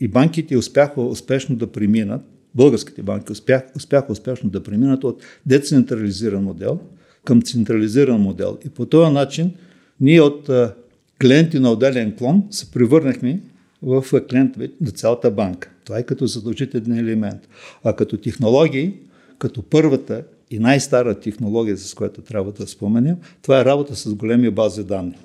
И 0.00 0.08
банките 0.08 0.56
успяха 0.56 1.00
успешно 1.02 1.56
да 1.56 1.66
преминат, 1.66 2.22
българските 2.54 3.02
банки 3.02 3.32
успях, 3.32 3.62
успяха 3.76 4.12
успешно 4.12 4.50
да 4.50 4.62
преминат 4.62 5.04
от 5.04 5.22
децентрализиран 5.46 6.42
модел 6.42 6.80
към 7.24 7.42
централизиран 7.42 8.20
модел. 8.20 8.58
И 8.66 8.68
по 8.68 8.86
този 8.86 9.12
начин 9.12 9.50
ние 10.00 10.20
от 10.20 10.50
клиенти 11.22 11.58
на 11.58 11.72
отделен 11.72 12.16
клон 12.16 12.44
се 12.50 12.70
превърнахме 12.70 13.40
в 13.82 14.04
клиент 14.30 14.56
на 14.80 14.90
цялата 14.90 15.30
банка. 15.30 15.70
Това 15.84 15.98
е 15.98 16.02
като 16.02 16.26
задължителен 16.26 16.98
елемент. 16.98 17.48
А 17.84 17.96
като 17.96 18.16
технологии, 18.16 18.94
като 19.38 19.62
първата 19.62 20.24
и 20.50 20.58
най-стара 20.58 21.20
технология, 21.20 21.78
с 21.78 21.94
която 21.94 22.20
трябва 22.20 22.52
да 22.52 22.66
споменем, 22.66 23.16
това 23.42 23.60
е 23.60 23.64
работа 23.64 23.96
с 23.96 24.14
големи 24.14 24.50
бази 24.50 24.84
данни. 24.84 25.18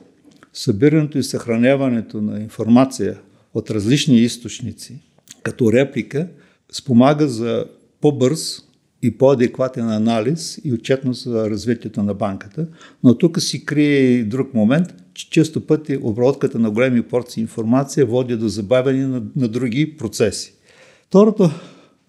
Събирането 0.53 1.17
и 1.17 1.23
съхраняването 1.23 2.21
на 2.21 2.39
информация 2.39 3.19
от 3.53 3.71
различни 3.71 4.17
източници, 4.19 4.99
като 5.43 5.73
реплика, 5.73 6.27
спомага 6.71 7.27
за 7.27 7.65
по-бърз 8.01 8.63
и 9.01 9.17
по-адекватен 9.17 9.89
анализ 9.89 10.59
и 10.63 10.73
отчетност 10.73 11.23
за 11.23 11.49
развитието 11.49 12.03
на 12.03 12.13
банката. 12.13 12.67
Но 13.03 13.17
тук 13.17 13.41
си 13.41 13.65
крие 13.65 13.99
и 13.99 14.23
друг 14.23 14.53
момент, 14.53 14.95
че 15.13 15.29
често 15.29 15.67
пъти 15.67 15.97
обработката 16.01 16.59
на 16.59 16.71
големи 16.71 17.01
порции 17.01 17.41
информация 17.41 18.05
води 18.05 18.35
до 18.35 18.47
забавяне 18.47 19.07
на, 19.07 19.23
на 19.35 19.47
други 19.47 19.97
процеси. 19.97 20.53
Второто 21.07 21.51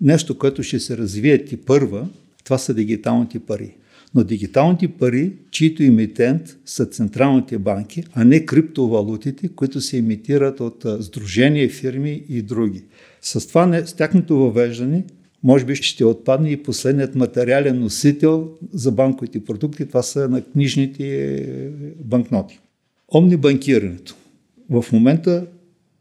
нещо, 0.01 0.39
което 0.39 0.63
ще 0.63 0.81
се 0.81 0.97
развие 0.97 1.45
ти 1.45 1.57
първа, 1.57 2.09
това 2.45 2.59
са 2.59 2.75
дигиталните 2.75 3.39
пари. 3.39 3.77
Но 4.15 4.25
дигиталните 4.25 4.89
пари, 4.89 5.33
чието 5.51 5.83
имитент 5.83 6.57
са 6.67 6.87
централните 6.87 7.59
банки, 7.59 8.05
а 8.15 8.25
не 8.25 8.47
криптовалутите, 8.47 9.49
които 9.49 9.81
се 9.81 9.97
имитират 9.97 10.61
от 10.61 10.87
сдружения, 11.01 11.69
фирми 11.69 12.25
и 12.29 12.43
други. 12.43 12.83
С 13.21 13.49
това, 13.49 13.83
с 13.87 13.93
тяхното 13.93 14.37
въвеждане, 14.37 15.05
може 15.43 15.65
би 15.65 15.77
ще 15.77 16.05
отпадне 16.05 16.51
и 16.51 16.63
последният 16.63 17.15
материален 17.15 17.81
носител 17.81 18.51
за 18.73 18.93
банковите 18.93 19.45
продукти, 19.45 19.87
това 19.89 20.03
са 20.03 20.29
на 20.29 20.43
книжните 20.43 21.35
е, 21.35 21.41
банкноти. 22.05 22.61
Омнибанкирането. 23.15 24.17
В 24.71 24.85
момента 24.93 25.47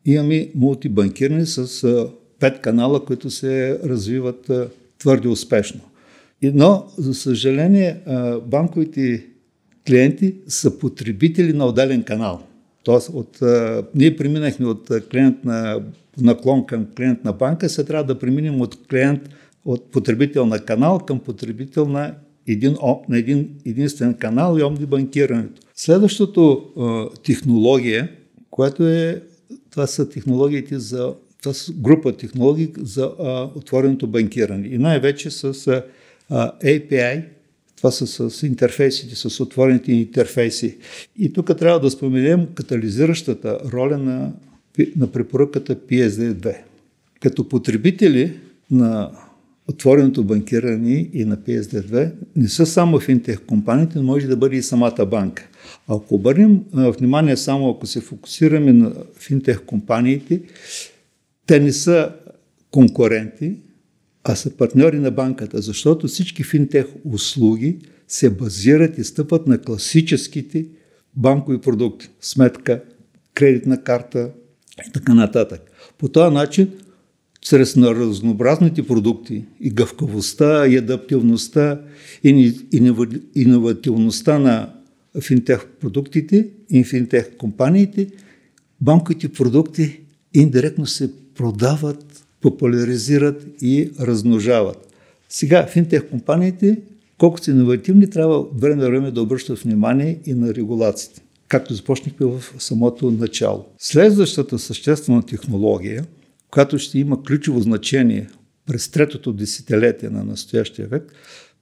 имаме 0.05 0.49
мултибанкиране 0.55 1.45
с 1.45 2.07
пет 2.39 2.61
канала, 2.61 3.05
които 3.05 3.29
се 3.29 3.79
развиват 3.83 4.51
твърде 4.99 5.27
успешно. 5.27 5.81
Но, 6.43 6.85
за 6.97 7.13
съжаление, 7.13 7.97
банковите 8.45 9.25
клиенти 9.87 10.35
са 10.47 10.77
потребители 10.77 11.53
на 11.53 11.65
отделен 11.65 12.03
канал. 12.03 12.41
Тоест, 12.83 13.09
от, 13.13 13.39
ние 13.95 14.15
преминахме 14.15 14.65
от 14.65 14.89
клиент 15.11 15.45
на 15.45 15.81
наклон 16.21 16.65
към 16.65 16.87
клиент 16.97 17.23
на 17.23 17.33
банка, 17.33 17.69
се 17.69 17.83
трябва 17.83 18.03
да 18.03 18.19
преминем 18.19 18.61
от 18.61 18.87
клиент 18.87 19.29
от 19.65 19.91
потребител 19.91 20.45
на 20.45 20.59
канал 20.59 20.99
към 20.99 21.19
потребител 21.19 21.87
на 21.87 22.13
един, 22.47 22.75
на 23.09 23.17
един 23.17 23.49
единствен 23.65 24.13
канал 24.13 24.57
и 24.59 24.63
омнибанкирането. 24.63 25.61
Следващото 25.75 26.63
а, 26.77 27.05
технология, 27.23 28.11
което 28.49 28.87
е, 28.87 29.21
това 29.69 29.87
са 29.87 30.09
технологиите 30.09 30.79
за, 30.79 31.13
това 31.41 31.53
са 31.53 31.73
група 31.73 32.17
технологии 32.17 32.73
за 32.77 33.11
а, 33.19 33.49
отвореното 33.55 34.07
банкиране. 34.07 34.67
И 34.67 34.77
най-вече 34.77 35.31
с 35.31 35.67
а, 35.67 35.83
API, 36.31 37.23
това 37.77 37.91
са 37.91 38.29
с 38.29 38.47
интерфейсите, 38.47 39.15
с 39.15 39.39
отворените 39.39 39.91
интерфейси. 39.91 40.77
И 41.19 41.33
тук 41.33 41.57
трябва 41.57 41.79
да 41.79 41.91
споменем 41.91 42.47
катализиращата 42.55 43.59
роля 43.71 43.97
на, 43.97 44.31
на 44.95 45.07
препоръката 45.07 45.75
PSD2. 45.75 46.55
Като 47.21 47.49
потребители 47.49 48.33
на 48.71 49.11
отвореното 49.67 50.23
банкиране 50.23 51.09
и 51.13 51.25
на 51.25 51.37
PSD2 51.37 52.11
не 52.35 52.47
са 52.47 52.65
само 52.65 52.99
финтех 52.99 53.41
компаниите, 53.41 53.97
но 53.97 54.03
може 54.03 54.27
да 54.27 54.37
бъде 54.37 54.55
и 54.55 54.63
самата 54.63 55.05
банка. 55.05 55.47
Ако 55.87 56.15
обърнем 56.15 56.59
внимание 56.73 57.37
само 57.37 57.69
ако 57.69 57.87
се 57.87 58.01
фокусираме 58.01 58.73
на 58.73 58.93
финтех 59.19 59.61
компаниите, 59.65 60.41
те 61.45 61.59
не 61.59 61.73
са 61.73 62.11
конкуренти, 62.71 63.55
а 64.23 64.35
са 64.35 64.57
партньори 64.57 64.99
на 64.99 65.11
банката, 65.11 65.61
защото 65.61 66.07
всички 66.07 66.43
финтех 66.43 66.85
услуги 67.05 67.79
се 68.07 68.29
базират 68.29 68.97
и 68.97 69.03
стъпат 69.03 69.47
на 69.47 69.57
класическите 69.57 70.65
банкови 71.15 71.57
продукти. 71.57 72.09
Сметка, 72.21 72.83
кредитна 73.33 73.83
карта 73.83 74.31
и 74.87 74.91
така 74.91 75.13
нататък. 75.13 75.61
По 75.97 76.07
този 76.07 76.33
начин, 76.33 76.69
чрез 77.41 77.75
на 77.75 77.95
разнообразните 77.95 78.87
продукти 78.87 79.45
и 79.59 79.69
гъвкавостта, 79.69 80.67
и 80.67 80.77
адаптивността, 80.77 81.81
и 82.23 82.53
иновативността 83.35 84.39
на 84.39 84.73
финтех 85.21 85.65
продуктите 85.67 86.49
и 86.69 86.83
финтех 86.83 87.37
компаниите, 87.37 88.07
банковите 88.81 89.29
продукти 89.29 89.99
индиректно 90.33 90.85
се 90.85 91.11
продават, 91.35 92.12
популяризират 92.43 93.45
и 93.61 93.91
размножават. 93.99 94.93
Сега 95.29 95.67
финтех 95.67 96.09
компаниите, 96.09 96.81
колкото 97.17 97.51
иновативни, 97.51 98.09
трябва 98.09 98.45
време 98.55 98.75
на 98.75 98.89
време 98.89 99.11
да 99.11 99.21
обръщат 99.21 99.59
внимание 99.59 100.19
и 100.25 100.33
на 100.33 100.53
регулациите, 100.53 101.21
както 101.47 101.73
започнахме 101.73 102.25
в 102.25 102.43
самото 102.59 103.11
начало. 103.11 103.65
Следващата 103.77 104.59
съществена 104.59 105.23
технология, 105.23 106.05
която 106.51 106.79
ще 106.79 106.99
има 106.99 107.23
ключово 107.23 107.61
значение 107.61 108.29
през 108.65 108.89
третото 108.89 109.33
десетилетие 109.33 110.09
на 110.09 110.23
настоящия 110.23 110.87
век, 110.87 111.13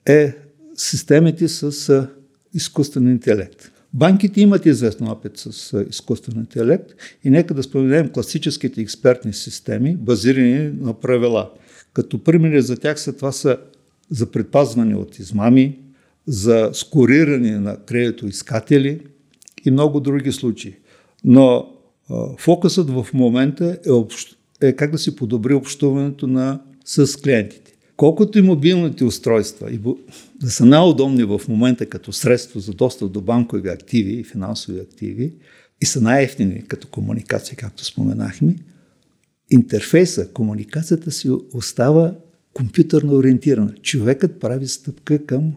е 0.06 0.36
системите 0.76 1.48
с 1.48 2.08
изкуствен 2.54 3.08
интелект. 3.08 3.71
Банките 3.94 4.42
имат 4.42 4.66
известен 4.66 5.08
опит 5.08 5.32
с 5.36 5.86
изкуствен 5.90 6.40
интелект 6.40 6.92
и 7.24 7.30
нека 7.30 7.54
да 7.54 7.64
споменем 7.64 8.10
класическите 8.10 8.82
експертни 8.82 9.34
системи, 9.34 9.96
базирани 9.96 10.72
на 10.80 10.94
правила. 10.94 11.52
Като 11.94 12.24
примери 12.24 12.62
за 12.62 12.78
тях 12.78 13.00
са 13.00 13.14
това 13.14 13.32
са 13.32 13.58
за 14.10 14.32
предпазване 14.32 14.96
от 14.96 15.20
измами, 15.20 15.80
за 16.28 16.70
скориране 16.74 17.60
на 17.60 17.78
кредитоискатели 17.78 19.00
и 19.66 19.72
много 19.72 20.00
други 20.00 20.32
случаи. 20.32 20.76
Но 21.24 21.72
фокусът 22.38 22.90
в 22.90 23.08
момента 23.14 23.78
е, 23.86 23.92
общ, 23.92 24.38
е 24.62 24.74
как 24.74 24.92
да 24.92 24.98
се 24.98 25.16
подобри 25.16 25.54
общуването 25.54 26.28
на, 26.28 26.62
с 26.86 27.22
клиентите. 27.22 27.61
Колкото 28.02 28.40
и 28.40 28.42
мобилните 28.42 29.04
устройства 29.04 29.72
и 29.72 29.80
да 30.42 30.52
са 30.52 30.66
най-удобни 30.66 31.24
в 31.24 31.42
момента 31.50 31.86
като 31.86 32.14
средство 32.14 32.60
за 32.60 32.74
достъп 32.74 33.12
до 33.12 33.22
банкови 33.22 33.70
активи 33.70 34.14
и 34.14 34.24
финансови 34.24 34.80
активи 34.80 35.34
и 35.82 35.86
са 35.86 36.02
най-ефтини 36.02 36.64
като 36.68 36.88
комуникация, 36.88 37.58
както 37.58 37.86
споменахме, 37.86 38.56
интерфейса, 39.52 40.28
комуникацията 40.28 41.12
си 41.12 41.30
остава 41.54 42.16
компютърно 42.54 43.14
ориентирана. 43.14 43.74
Човекът 43.82 44.40
прави 44.40 44.68
стъпка 44.68 45.26
към 45.26 45.54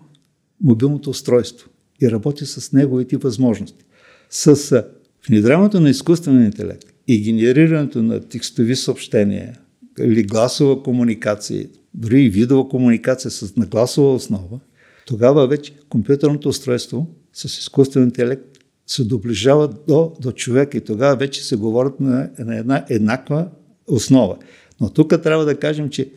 мобилното 0.64 1.10
устройство 1.10 1.68
и 2.02 2.10
работи 2.10 2.46
с 2.46 2.72
неговите 2.72 3.16
възможности. 3.16 3.84
С 4.30 4.82
внедряването 5.28 5.80
на 5.80 5.90
изкуствен 5.90 6.44
интелект 6.44 6.86
и 7.08 7.20
генерирането 7.22 8.02
на 8.02 8.20
текстови 8.20 8.76
съобщения 8.76 9.58
или 10.00 10.22
гласова 10.22 10.82
комуникация, 10.82 11.66
дори 11.94 12.22
и 12.22 12.30
видова 12.30 12.68
комуникация 12.68 13.30
с 13.30 13.56
нагласова 13.56 14.14
основа, 14.14 14.60
тогава 15.06 15.46
вече 15.46 15.74
компютърното 15.88 16.48
устройство 16.48 17.06
с 17.32 17.44
изкуствен 17.44 18.02
интелект 18.02 18.44
се 18.86 19.04
доближава 19.04 19.68
до, 19.88 20.12
до 20.20 20.32
човека 20.32 20.78
и 20.78 20.80
тогава 20.80 21.16
вече 21.16 21.44
се 21.44 21.56
говорят 21.56 22.00
на, 22.00 22.30
на 22.38 22.58
една 22.58 22.84
еднаква 22.88 23.48
основа. 23.86 24.36
Но 24.80 24.90
тук 24.90 25.22
трябва 25.22 25.44
да 25.44 25.56
кажем, 25.56 25.88
че 25.88 26.10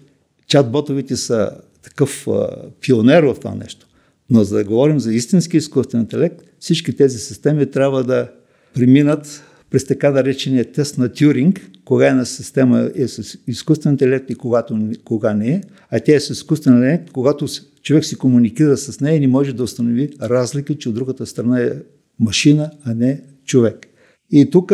чат-ботовите 0.49 1.13
са 1.13 1.51
такъв 1.83 2.27
а, 2.27 2.49
пионер 2.81 3.23
в 3.23 3.35
това 3.35 3.55
нещо. 3.55 3.87
Но 4.29 4.43
за 4.43 4.55
да 4.57 4.63
говорим 4.63 4.99
за 4.99 5.13
истински 5.13 5.57
изкуствен 5.57 6.01
интелект, 6.01 6.41
всички 6.59 6.95
тези 6.95 7.19
системи 7.19 7.71
трябва 7.71 8.03
да 8.03 8.31
преминат 8.73 9.43
през 9.69 9.85
така 9.85 10.11
наречения 10.11 10.71
тест 10.71 10.97
на 10.97 11.13
Тюринг, 11.13 11.71
кога 11.85 12.07
една 12.07 12.25
система 12.25 12.89
е 12.95 13.07
с 13.07 13.37
изкуствен 13.47 13.91
интелект 13.93 14.29
и 14.29 14.35
когато, 14.35 14.79
кога 15.03 15.33
не 15.33 15.49
е, 15.49 15.61
а 15.89 15.99
тя 15.99 16.15
е 16.15 16.19
с 16.19 16.29
изкуствен 16.29 16.73
интелект, 16.73 17.11
когато 17.11 17.45
човек 17.83 18.05
си 18.05 18.17
комуникира 18.17 18.77
с 18.77 18.99
нея 18.99 19.15
и 19.17 19.19
не 19.19 19.27
може 19.27 19.53
да 19.53 19.63
установи 19.63 20.09
разлика, 20.21 20.75
че 20.75 20.89
от 20.89 20.95
другата 20.95 21.25
страна 21.25 21.61
е 21.61 21.71
машина, 22.19 22.71
а 22.83 22.93
не 22.93 23.21
човек. 23.45 23.87
И 24.31 24.49
тук 24.49 24.73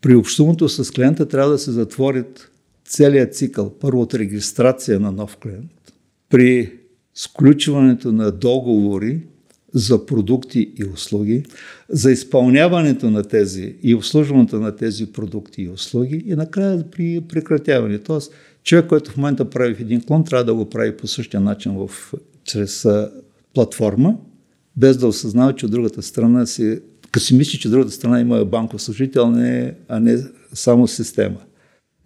при 0.00 0.14
общуването 0.14 0.68
с 0.68 0.90
клиента 0.90 1.28
трябва 1.28 1.50
да 1.50 1.58
се 1.58 1.72
затворят 1.72 2.50
целият 2.84 3.34
цикъл. 3.34 3.74
Първо 3.80 4.00
от 4.00 4.14
регистрация 4.14 5.00
на 5.00 5.12
нов 5.12 5.36
клиент, 5.36 5.92
при 6.30 6.72
сключването 7.14 8.12
на 8.12 8.30
договори 8.30 9.20
за 9.74 10.06
продукти 10.06 10.72
и 10.76 10.84
услуги, 10.84 11.42
за 11.88 12.12
изпълняването 12.12 13.10
на 13.10 13.22
тези 13.22 13.76
и 13.82 13.94
обслужването 13.94 14.60
на 14.60 14.76
тези 14.76 15.06
продукти 15.06 15.62
и 15.62 15.68
услуги 15.68 16.22
и 16.26 16.34
накрая 16.34 16.90
при 16.90 17.20
прекратяване. 17.28 17.98
Тоест, 17.98 18.32
човек, 18.62 18.86
който 18.86 19.10
в 19.10 19.16
момента 19.16 19.50
прави 19.50 19.74
в 19.74 19.80
един 19.80 20.00
клон, 20.00 20.24
трябва 20.24 20.44
да 20.44 20.54
го 20.54 20.70
прави 20.70 20.96
по 20.96 21.06
същия 21.06 21.40
начин 21.40 21.72
в, 21.72 22.12
чрез 22.44 22.86
платформа, 23.54 24.16
без 24.76 24.96
да 24.96 25.06
осъзнава, 25.06 25.54
че 25.54 25.66
от 25.66 25.72
другата 25.72 26.02
страна 26.02 26.46
си, 26.46 26.78
като 27.10 27.26
си 27.26 27.34
мисли, 27.34 27.58
че 27.58 27.68
от 27.68 27.72
другата 27.72 27.92
страна 27.92 28.20
има 28.20 28.44
банков 28.44 28.82
служител, 28.82 29.30
не, 29.30 29.74
а 29.88 30.00
не 30.00 30.18
само 30.52 30.88
система. 30.88 31.36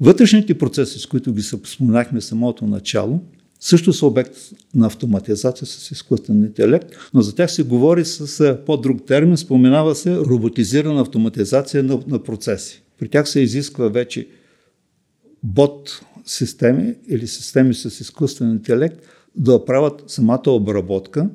Вътрешните 0.00 0.58
процеси, 0.58 0.98
с 0.98 1.06
които 1.06 1.32
ги 1.32 1.42
споменахме 1.42 2.20
самото 2.20 2.66
начало, 2.66 3.20
също 3.60 3.92
са 3.92 4.06
обект 4.06 4.36
на 4.74 4.86
автоматизация 4.86 5.66
с 5.66 5.90
изкуствен 5.90 6.44
интелект, 6.44 6.88
но 7.14 7.22
за 7.22 7.34
тях 7.34 7.52
се 7.52 7.62
говори 7.62 8.04
с 8.04 8.58
по-друг 8.66 9.06
термин, 9.06 9.36
споменава 9.36 9.94
се 9.94 10.16
роботизирана 10.16 11.00
автоматизация 11.00 11.82
на, 11.82 12.00
на 12.06 12.22
процеси. 12.22 12.82
При 12.98 13.08
тях 13.08 13.28
се 13.28 13.40
изисква 13.40 13.88
вече 13.88 14.28
бот 15.42 16.00
системи 16.26 16.94
или 17.08 17.26
системи 17.26 17.74
с 17.74 18.00
изкуствен 18.00 18.50
интелект 18.50 19.00
да 19.36 19.64
правят 19.64 20.04
самата 20.06 20.50
обработка, 20.50 21.28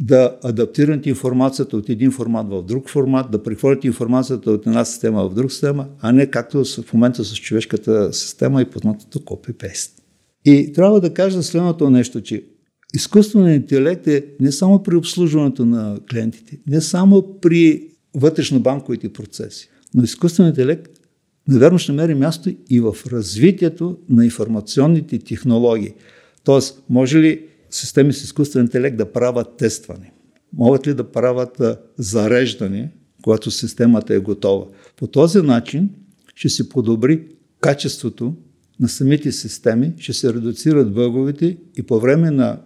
да 0.00 0.36
адаптират 0.44 1.06
информацията 1.06 1.76
от 1.76 1.88
един 1.88 2.10
формат 2.10 2.48
в 2.50 2.62
друг 2.62 2.90
формат, 2.90 3.30
да 3.30 3.42
прехвърлят 3.42 3.84
информацията 3.84 4.50
от 4.50 4.66
една 4.66 4.84
система 4.84 5.28
в 5.28 5.34
друга 5.34 5.50
система, 5.50 5.88
а 6.00 6.12
не 6.12 6.26
както 6.26 6.64
в 6.64 6.92
момента 6.92 7.24
с 7.24 7.34
човешката 7.34 8.12
система 8.12 8.62
и 8.62 8.70
познатото 8.70 9.18
copy-paste. 9.18 9.97
И 10.48 10.72
трябва 10.72 11.00
да 11.00 11.14
кажа 11.14 11.42
следното 11.42 11.90
нещо, 11.90 12.20
че 12.20 12.44
изкуственият 12.94 13.62
интелект 13.62 14.06
е 14.06 14.26
не 14.40 14.52
само 14.52 14.82
при 14.82 14.96
обслужването 14.96 15.66
на 15.66 15.98
клиентите, 16.10 16.58
не 16.66 16.80
само 16.80 17.40
при 17.40 17.88
вътрешно-банковите 18.16 19.12
процеси, 19.12 19.68
но 19.94 20.02
изкуственият 20.02 20.58
интелект 20.58 20.90
наверно 21.48 21.78
ще 21.78 21.92
намери 21.92 22.14
място 22.14 22.50
и 22.70 22.80
в 22.80 22.96
развитието 23.06 23.98
на 24.08 24.24
информационните 24.24 25.18
технологии. 25.18 25.94
Тоест, 26.44 26.82
може 26.88 27.18
ли 27.18 27.46
системи 27.70 28.12
с 28.12 28.22
изкуствен 28.22 28.62
интелект 28.62 28.96
да 28.96 29.12
правят 29.12 29.56
тестване? 29.56 30.12
Могат 30.52 30.86
ли 30.86 30.94
да 30.94 31.04
правят 31.04 31.62
зареждане, 31.98 32.92
когато 33.22 33.50
системата 33.50 34.14
е 34.14 34.18
готова? 34.18 34.66
По 34.96 35.06
този 35.06 35.42
начин 35.42 35.90
ще 36.34 36.48
се 36.48 36.68
подобри 36.68 37.26
качеството 37.60 38.34
на 38.80 38.88
самите 38.88 39.32
системи, 39.32 39.92
ще 39.98 40.12
се 40.12 40.34
редуцират 40.34 40.94
бъговете 40.94 41.56
и 41.76 41.82
по 41.82 42.00
време 42.00 42.30
на 42.30 42.60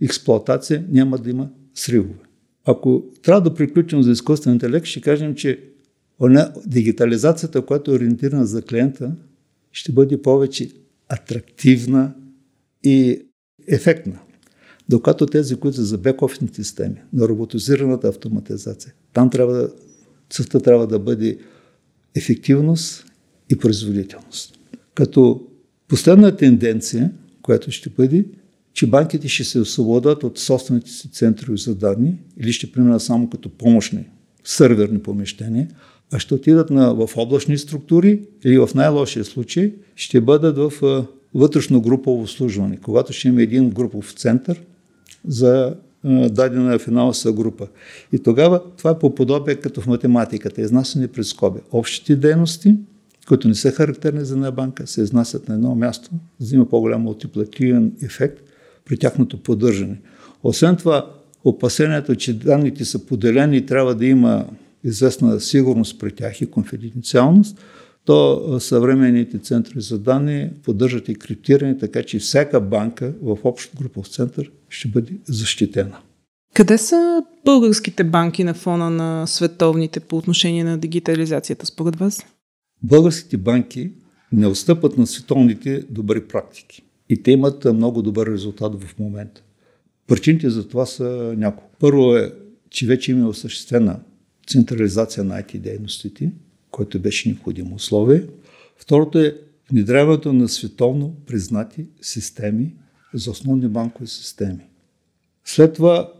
експлоатация 0.00 0.84
няма 0.90 1.18
да 1.18 1.30
има 1.30 1.50
сривове. 1.74 2.24
Ако 2.64 3.04
трябва 3.22 3.40
да 3.42 3.54
приключим 3.54 4.02
за 4.02 4.10
изкуствен 4.10 4.52
интелект, 4.52 4.86
ще 4.86 5.00
кажем, 5.00 5.34
че 5.34 5.64
дигитализацията, 6.66 7.62
която 7.62 7.90
е 7.90 7.94
ориентирана 7.94 8.46
за 8.46 8.62
клиента, 8.62 9.12
ще 9.72 9.92
бъде 9.92 10.22
повече 10.22 10.70
атрактивна 11.08 12.14
и 12.84 13.22
ефектна. 13.68 14.18
Докато 14.88 15.26
тези, 15.26 15.56
които 15.56 15.76
са 15.76 15.84
за 15.84 15.98
бек-офисните 15.98 16.56
системи, 16.56 16.96
на 17.12 17.28
роботизираната 17.28 18.08
автоматизация, 18.08 18.94
там 19.12 19.30
трябва 19.30 19.52
да, 19.52 19.70
целта 20.30 20.60
трябва 20.60 20.86
да 20.86 20.98
бъде 20.98 21.38
ефективност 22.14 23.06
и 23.50 23.58
производителност. 23.58 24.57
Като 24.98 25.46
последна 25.88 26.36
тенденция, 26.36 27.10
която 27.42 27.70
ще 27.70 27.90
бъде, 27.90 28.24
че 28.72 28.86
банките 28.86 29.28
ще 29.28 29.44
се 29.44 29.60
освободят 29.60 30.24
от 30.24 30.38
собствените 30.38 30.90
си 30.90 31.10
центрове 31.10 31.56
за 31.56 31.74
данни 31.74 32.18
или 32.40 32.52
ще 32.52 32.72
преминат 32.72 33.02
само 33.02 33.30
като 33.30 33.48
помощни 33.48 34.04
сърверни 34.44 34.98
помещения, 34.98 35.68
а 36.12 36.18
ще 36.18 36.34
отидат 36.34 36.70
на, 36.70 36.94
в 36.94 37.10
облачни 37.16 37.58
структури 37.58 38.22
или 38.44 38.58
в 38.58 38.70
най-лошия 38.74 39.24
случай 39.24 39.74
ще 39.96 40.20
бъдат 40.20 40.56
в 40.56 41.04
вътрешно 41.34 41.80
групово 41.80 42.22
обслужване, 42.22 42.76
когато 42.76 43.12
ще 43.12 43.28
има 43.28 43.42
един 43.42 43.70
групов 43.70 44.12
център 44.12 44.62
за 45.28 45.74
дадена 46.30 46.78
финансова 46.78 47.34
група. 47.34 47.66
И 48.12 48.18
тогава 48.18 48.62
това 48.76 48.90
е 48.90 48.98
по 48.98 49.14
подобие 49.14 49.54
като 49.54 49.80
в 49.80 49.86
математиката, 49.86 50.60
изнасяне 50.60 51.08
през 51.08 51.28
скоби. 51.28 51.60
Общите 51.72 52.16
дейности, 52.16 52.74
които 53.28 53.48
не 53.48 53.54
са 53.54 53.70
характерни 53.70 54.24
за 54.24 54.34
една 54.34 54.50
банка, 54.50 54.86
се 54.86 55.02
изнасят 55.02 55.48
на 55.48 55.54
едно 55.54 55.74
място, 55.74 56.10
за 56.38 56.48
да 56.48 56.54
има 56.54 56.68
по-голям 56.68 57.02
мултиплативен 57.02 57.92
ефект 58.02 58.38
при 58.84 58.98
тяхното 58.98 59.42
поддържане. 59.42 60.00
Освен 60.42 60.76
това, 60.76 61.10
опасението, 61.44 62.14
че 62.14 62.38
данните 62.38 62.84
са 62.84 63.06
поделени 63.06 63.56
и 63.56 63.66
трябва 63.66 63.94
да 63.94 64.06
има 64.06 64.46
известна 64.84 65.40
сигурност 65.40 65.98
при 65.98 66.12
тях 66.12 66.40
и 66.40 66.50
конфиденциалност, 66.50 67.60
то 68.04 68.60
съвременните 68.60 69.38
центри 69.38 69.80
за 69.80 69.98
данни 69.98 70.50
поддържат 70.64 71.08
и 71.08 71.14
криптиране, 71.14 71.78
така 71.78 72.02
че 72.02 72.18
всяка 72.18 72.60
банка 72.60 73.12
в 73.22 73.38
общ 73.44 73.76
групов 73.76 74.06
център 74.06 74.50
ще 74.68 74.88
бъде 74.88 75.12
защитена. 75.28 75.98
Къде 76.54 76.78
са 76.78 77.22
българските 77.44 78.04
банки 78.04 78.44
на 78.44 78.54
фона 78.54 78.90
на 78.90 79.26
световните 79.26 80.00
по 80.00 80.16
отношение 80.16 80.64
на 80.64 80.78
дигитализацията 80.78 81.66
според 81.66 81.96
вас? 81.96 82.26
Българските 82.82 83.36
банки 83.36 83.92
не 84.32 84.46
отстъпват 84.46 84.98
на 84.98 85.06
световните 85.06 85.84
добри 85.90 86.28
практики. 86.28 86.82
И 87.08 87.22
те 87.22 87.30
имат 87.30 87.64
много 87.64 88.02
добър 88.02 88.26
резултат 88.26 88.82
в 88.82 88.98
момента. 88.98 89.42
Причините 90.06 90.50
за 90.50 90.68
това 90.68 90.86
са 90.86 91.34
няколко. 91.36 91.70
Първо 91.78 92.16
е, 92.16 92.32
че 92.70 92.86
вече 92.86 93.12
има 93.12 93.28
осъществена 93.28 94.00
централизация 94.46 95.24
на 95.24 95.42
IT 95.42 95.58
дейностите, 95.58 96.32
което 96.70 97.00
беше 97.00 97.28
необходимо 97.28 97.74
условие. 97.74 98.24
Второто 98.76 99.18
е 99.18 99.36
внедряването 99.70 100.32
на 100.32 100.48
световно 100.48 101.16
признати 101.26 101.86
системи 102.00 102.74
за 103.14 103.30
основни 103.30 103.68
банкови 103.68 104.06
системи. 104.06 104.66
След 105.44 105.74
това 105.74 106.12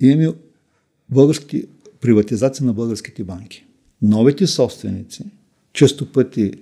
имаме 0.00 0.32
български, 1.10 1.64
приватизация 2.00 2.66
на 2.66 2.72
българските 2.72 3.24
банки. 3.24 3.64
Новите 4.02 4.46
собственици, 4.46 5.24
често 5.76 6.12
пъти 6.12 6.52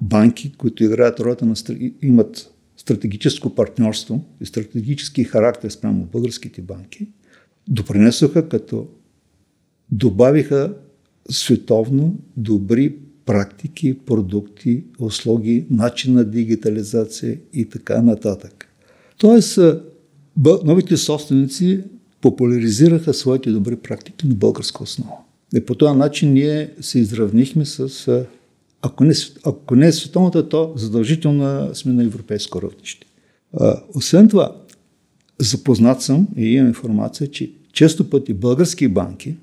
банки, 0.00 0.52
които 0.52 0.84
играят 0.84 1.20
ролята 1.20 1.46
на 1.46 1.54
имат 2.02 2.54
стратегическо 2.76 3.54
партньорство 3.54 4.24
и 4.40 4.46
стратегически 4.46 5.24
характер 5.24 5.70
спрямо 5.70 6.08
българските 6.12 6.62
банки, 6.62 7.08
допринесоха 7.68 8.48
като 8.48 8.88
добавиха 9.90 10.74
световно 11.30 12.16
добри 12.36 12.96
практики, 13.26 13.98
продукти, 13.98 14.84
услуги, 14.98 15.66
начин 15.70 16.14
на 16.14 16.24
дигитализация 16.24 17.38
и 17.52 17.68
така 17.68 18.02
нататък. 18.02 18.68
Тоест, 19.18 19.58
новите 20.64 20.96
собственици 20.96 21.84
популяризираха 22.20 23.14
своите 23.14 23.50
добри 23.50 23.76
практики 23.76 24.28
на 24.28 24.34
българска 24.34 24.82
основа. 24.82 25.16
И 25.54 25.60
по 25.60 25.74
този 25.74 25.98
начин 25.98 26.32
ние 26.32 26.70
се 26.80 26.98
изравнихме 26.98 27.64
с, 27.64 27.88
ако 28.82 29.04
не, 29.04 29.12
ако 29.44 29.76
не 29.76 29.86
е 29.86 29.92
световната, 29.92 30.48
то 30.48 30.72
задължително 30.76 31.74
сме 31.74 31.92
на 31.92 32.04
европейско 32.04 32.62
равнище. 32.62 33.06
Освен 33.94 34.28
това, 34.28 34.56
запознат 35.38 36.02
съм 36.02 36.28
и 36.36 36.54
имам 36.54 36.68
информация, 36.68 37.30
че 37.30 37.52
често 37.72 38.10
пъти 38.10 38.34
български 38.34 38.88
банки 38.88 39.36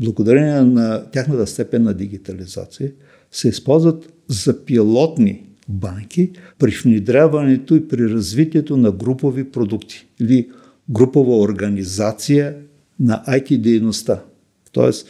благодарение 0.00 0.60
на 0.60 1.10
тяхната 1.10 1.46
степен 1.46 1.82
на 1.82 1.94
дигитализация, 1.94 2.92
се 3.30 3.48
използват 3.48 4.12
за 4.28 4.64
пилотни 4.64 5.44
банки 5.68 6.30
при 6.58 6.70
внедряването 6.84 7.74
и 7.74 7.88
при 7.88 8.08
развитието 8.08 8.76
на 8.76 8.92
групови 8.92 9.50
продукти 9.50 10.06
или 10.20 10.50
групова 10.90 11.38
организация 11.38 12.56
на 13.00 13.22
IT 13.28 13.58
дейността. 13.60 14.22
Тоест, 14.72 15.08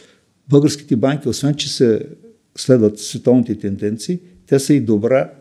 българските 0.49 0.95
банки, 0.95 1.29
освен 1.29 1.55
че 1.55 1.69
се 1.69 2.05
следват 2.55 2.99
световните 2.99 3.59
тенденции, 3.59 4.19
те 4.47 4.59
са 4.59 4.73
и 4.73 4.81
добра, 4.81 5.31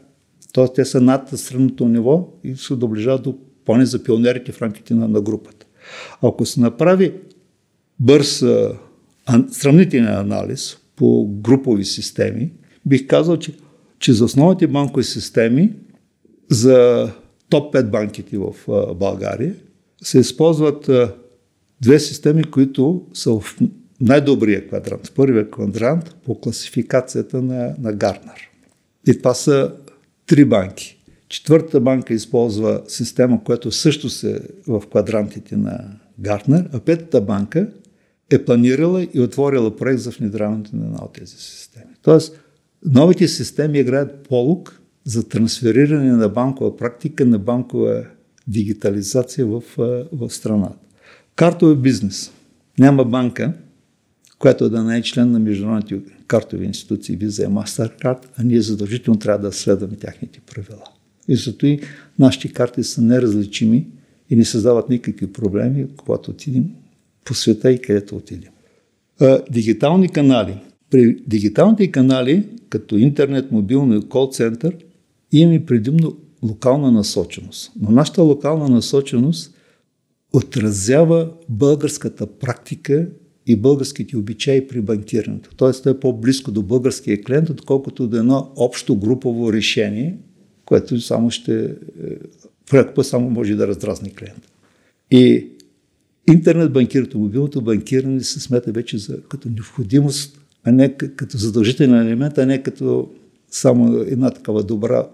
т.е. 0.54 0.66
те 0.74 0.84
са 0.84 1.00
над 1.00 1.28
средното 1.28 1.88
ниво 1.88 2.28
и 2.44 2.56
се 2.56 2.76
доближават 2.76 3.22
до 3.22 3.38
поне 3.64 3.86
за 3.86 4.04
пионерите 4.04 4.52
в 4.52 4.62
рамките 4.62 4.94
на, 4.94 5.08
на 5.08 5.20
групата. 5.20 5.66
Ако 6.22 6.46
се 6.46 6.60
направи 6.60 7.12
бърз 8.00 8.44
сравнителен 9.50 10.14
анализ 10.14 10.78
по 10.96 11.28
групови 11.28 11.84
системи, 11.84 12.52
бих 12.86 13.06
казал, 13.06 13.36
че, 13.36 13.52
че 13.98 14.12
за 14.12 14.24
основните 14.24 14.66
банкови 14.66 15.04
системи, 15.04 15.72
за 16.50 17.08
топ 17.48 17.74
5 17.74 17.90
банките 17.90 18.38
в 18.38 18.54
България, 18.94 19.54
се 20.02 20.18
използват 20.18 20.90
две 21.80 22.00
системи, 22.00 22.44
които 22.44 23.06
са 23.14 23.40
в 23.40 23.58
най-добрия 24.00 24.68
квадрант, 24.68 25.12
първия 25.14 25.50
квадрант 25.50 26.14
по 26.24 26.40
класификацията 26.40 27.42
на, 27.42 27.74
на 27.80 27.92
Гарнер. 27.92 28.50
И 29.08 29.18
това 29.18 29.34
са 29.34 29.72
три 30.26 30.44
банки. 30.44 31.00
Четвъртата 31.28 31.80
банка 31.80 32.14
използва 32.14 32.82
система, 32.88 33.44
която 33.44 33.70
също 33.70 34.10
се 34.10 34.40
в 34.68 34.82
квадрантите 34.90 35.56
на 35.56 35.80
Гартнер, 36.18 36.68
а 36.72 36.80
петата 36.80 37.20
банка 37.20 37.68
е 38.30 38.44
планирала 38.44 39.06
и 39.14 39.20
отворила 39.20 39.76
проект 39.76 40.00
за 40.00 40.10
внедряването 40.10 40.76
на 40.76 40.84
една 40.84 41.04
от 41.04 41.12
тези 41.12 41.36
системи. 41.36 41.92
Тоест, 42.02 42.40
новите 42.84 43.28
системи 43.28 43.78
играят 43.78 44.28
полук 44.28 44.80
за 45.04 45.28
трансфериране 45.28 46.12
на 46.12 46.28
банкова 46.28 46.76
практика, 46.76 47.26
на 47.26 47.38
банкова 47.38 48.06
дигитализация 48.48 49.46
в, 49.46 49.62
в 50.12 50.30
страната. 50.30 50.78
Картове 51.36 51.74
бизнес. 51.74 52.32
Няма 52.78 53.04
банка, 53.04 53.52
която 54.40 54.70
да 54.70 54.84
не 54.84 54.98
е 54.98 55.02
член 55.02 55.30
на 55.30 55.38
международните 55.38 56.12
картови 56.26 56.66
институции, 56.66 57.18
Visa 57.18 57.44
и 57.44 57.48
MasterCard, 57.48 58.18
а 58.36 58.42
ние 58.42 58.60
задължително 58.60 59.18
трябва 59.18 59.48
да 59.48 59.52
следваме 59.52 59.96
тяхните 59.96 60.40
правила. 60.40 60.84
И 61.28 61.36
зато 61.36 61.66
и 61.66 61.80
нашите 62.18 62.52
карти 62.52 62.84
са 62.84 63.02
неразличими 63.02 63.86
и 64.30 64.36
не 64.36 64.44
създават 64.44 64.88
никакви 64.88 65.32
проблеми, 65.32 65.86
когато 65.96 66.30
отидем 66.30 66.64
по 67.24 67.34
света 67.34 67.72
и 67.72 67.80
където 67.80 68.16
отидем. 68.16 68.50
Дигитални 69.50 70.08
канали. 70.08 70.58
При 70.90 71.14
дигиталните 71.26 71.90
канали, 71.90 72.48
като 72.68 72.96
интернет, 72.96 73.52
мобилно 73.52 73.96
и 73.96 74.08
кол-център, 74.08 74.76
имаме 75.32 75.66
предимно 75.66 76.16
локална 76.42 76.92
насоченост. 76.92 77.72
Но 77.80 77.90
нашата 77.90 78.22
локална 78.22 78.68
насоченост 78.68 79.54
отразява 80.32 81.30
българската 81.48 82.26
практика 82.26 83.08
и 83.50 83.56
българските 83.56 84.16
обичаи 84.16 84.66
при 84.66 84.80
банкирането. 84.80 85.50
Тоест, 85.56 85.82
той 85.82 85.92
е 85.92 86.00
по-близко 86.00 86.50
до 86.50 86.62
българския 86.62 87.22
клиент, 87.22 87.50
отколкото 87.50 88.08
до 88.08 88.16
едно 88.16 88.52
общо 88.56 88.96
групово 88.96 89.52
решение, 89.52 90.18
което 90.64 91.00
само 91.00 91.30
ще, 91.30 91.74
понякога 92.68 93.04
само 93.04 93.30
може 93.30 93.54
да 93.54 93.68
раздразни 93.68 94.14
клиента. 94.14 94.48
И 95.10 95.48
интернет 96.28 96.72
банкирането, 96.72 97.18
мобилното 97.18 97.62
банкиране 97.62 98.20
се 98.20 98.40
смята 98.40 98.72
вече 98.72 98.98
за, 98.98 99.22
като 99.22 99.48
необходимост, 99.48 100.40
а 100.64 100.72
не 100.72 100.96
като 100.96 101.38
задължителен 101.38 102.06
елемент, 102.06 102.38
а 102.38 102.46
не 102.46 102.62
като 102.62 103.10
само 103.50 103.96
една 103.96 104.30
такава 104.30 104.62
добра 104.62 105.08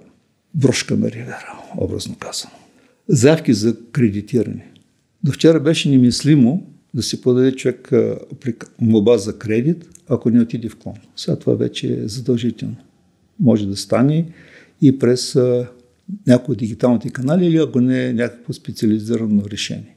брошка 0.54 0.96
на 0.96 1.10
ривера, 1.10 1.62
образно 1.76 2.16
казано. 2.18 2.52
Заявки 3.08 3.54
за 3.54 3.76
кредитиране. 3.92 4.72
До 5.24 5.32
вчера 5.32 5.60
беше 5.60 5.90
немислимо 5.90 6.75
да 6.96 7.02
се 7.02 7.20
подаде 7.20 7.52
човек 7.52 7.92
моба 8.80 9.18
за 9.18 9.38
кредит, 9.38 9.88
ако 10.08 10.30
не 10.30 10.40
отиде 10.40 10.68
в 10.68 10.76
клон. 10.76 10.94
Сега 11.16 11.36
това 11.36 11.54
вече 11.54 11.92
е 11.92 12.08
задължително. 12.08 12.76
Може 13.40 13.66
да 13.66 13.76
стане 13.76 14.32
и 14.82 14.98
през 14.98 15.38
някои 16.26 16.56
дигиталните 16.56 17.10
канали 17.10 17.46
или 17.46 17.56
ако 17.56 17.80
не 17.80 18.06
е 18.06 18.12
някакво 18.12 18.52
специализирано 18.52 19.44
решение. 19.50 19.96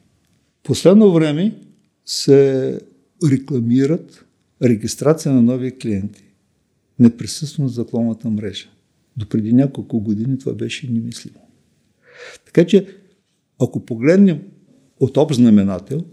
Последно 0.64 1.14
време 1.14 1.56
се 2.06 2.80
рекламират 3.32 4.26
регистрация 4.64 5.34
на 5.34 5.42
нови 5.42 5.78
клиенти 5.78 6.24
неприсъствено 7.00 7.70
за 7.70 7.86
клонната 7.86 8.30
мрежа. 8.30 8.68
До 9.18 9.30
преди 9.30 9.54
няколко 9.54 10.00
години 10.00 10.40
това 10.40 10.54
беше 10.54 10.92
немислимо. 10.92 11.40
Така 12.46 12.66
че, 12.66 12.88
ако 13.62 13.86
погледнем 13.86 14.42
от 15.00 15.18
общ 15.18 15.36
знаменател, 15.36 16.04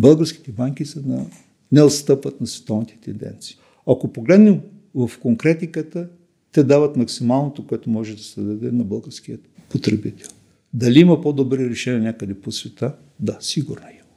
българските 0.00 0.52
банки 0.52 0.84
са 0.84 1.02
на, 1.06 1.26
не 1.72 1.82
отстъпват 1.82 2.40
на 2.40 2.46
световните 2.46 2.98
тенденции. 3.00 3.56
Ако 3.86 4.12
погледнем 4.12 4.60
в 4.94 5.10
конкретиката, 5.20 6.08
те 6.52 6.64
дават 6.64 6.96
максималното, 6.96 7.66
което 7.66 7.90
може 7.90 8.16
да 8.16 8.22
се 8.22 8.40
даде 8.40 8.72
на 8.72 8.84
българския 8.84 9.38
потребител. 9.68 10.28
Дали 10.74 11.00
има 11.00 11.20
по-добри 11.20 11.70
решения 11.70 12.02
някъде 12.02 12.34
по 12.34 12.52
света? 12.52 12.94
Да, 13.20 13.36
сигурно 13.40 13.86
има. 13.90 14.08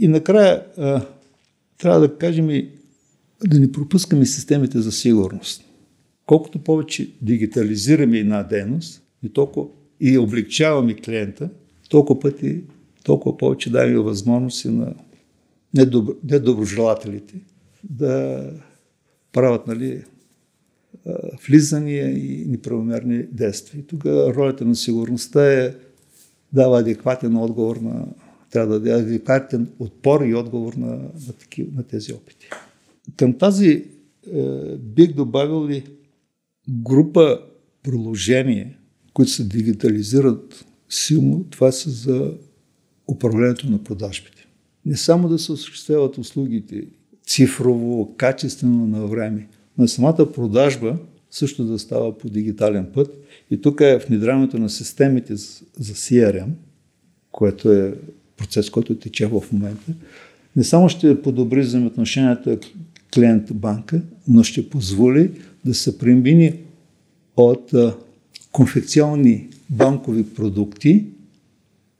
И 0.00 0.08
накрая 0.08 0.66
а, 0.76 1.06
трябва 1.78 2.00
да 2.00 2.18
кажем 2.18 2.50
и 2.50 2.70
да 3.46 3.60
не 3.60 3.72
пропускаме 3.72 4.26
системите 4.26 4.80
за 4.80 4.92
сигурност. 4.92 5.64
Колкото 6.26 6.58
повече 6.58 7.10
дигитализираме 7.22 8.18
една 8.18 8.42
дейност 8.42 9.02
и 9.22 9.28
толкова 9.28 9.66
и 10.00 10.18
облегчаваме 10.18 10.94
клиента, 10.94 11.50
толкова 11.88 12.20
пъти, 12.20 12.60
толкова 13.04 13.36
повече 13.36 13.70
даваме 13.70 13.98
възможности 13.98 14.68
на 14.68 14.94
недоброжелателите 16.24 17.34
да 17.84 18.50
правят 19.32 19.66
нали, 19.66 20.04
влизания 21.46 22.10
и 22.10 22.44
неправомерни 22.48 23.22
действия. 23.22 23.84
Тук 23.86 24.06
ролята 24.06 24.64
на 24.64 24.76
сигурността 24.76 25.52
е 25.52 25.74
дава 26.52 26.80
адекватен 26.80 27.36
отговор 27.36 27.76
на 27.76 28.06
трябва 28.54 28.72
да 28.72 28.80
даде 28.80 28.92
адекватен 28.92 29.68
отпор 29.78 30.20
и 30.20 30.34
отговор 30.34 30.74
на, 30.74 30.96
на, 31.26 31.32
таки, 31.40 31.66
на 31.74 31.82
тези 31.82 32.12
опити. 32.12 32.48
Към 33.16 33.38
тази 33.38 33.84
е, 34.32 34.76
бих 34.76 35.12
добавил 35.12 35.70
и 35.70 35.84
група 36.68 37.40
приложения, 37.82 38.76
които 39.14 39.30
се 39.30 39.44
дигитализират 39.44 40.66
силно, 40.88 41.44
това 41.50 41.72
са 41.72 41.90
за 41.90 42.34
управлението 43.08 43.70
на 43.70 43.84
продажбите. 43.84 44.43
Не 44.86 44.96
само 44.96 45.28
да 45.28 45.38
се 45.38 45.52
осъществяват 45.52 46.18
услугите 46.18 46.84
цифрово, 47.26 48.14
качествено 48.16 48.86
на 48.86 49.06
време, 49.06 49.48
но 49.78 49.88
самата 49.88 50.32
продажба 50.32 50.96
също 51.30 51.64
да 51.64 51.78
става 51.78 52.18
по 52.18 52.28
дигитален 52.28 52.86
път. 52.94 53.18
И 53.50 53.60
тук 53.60 53.80
е 53.80 53.98
внедряването 54.08 54.58
на 54.58 54.70
системите 54.70 55.36
за 55.36 55.94
CRM, 55.94 56.48
което 57.32 57.72
е 57.72 57.94
процес, 58.36 58.70
който 58.70 58.94
тече 58.94 59.26
в 59.26 59.42
момента, 59.52 59.92
не 60.56 60.64
само 60.64 60.88
ще 60.88 61.22
подобри 61.22 61.60
взаимоотношенията 61.60 62.58
клиент-банка, 63.14 64.02
но 64.28 64.42
ще 64.42 64.70
позволи 64.70 65.30
да 65.64 65.74
се 65.74 65.98
премини 65.98 66.54
от 67.36 67.72
конфекционни 68.52 69.48
банкови 69.70 70.34
продукти 70.34 71.04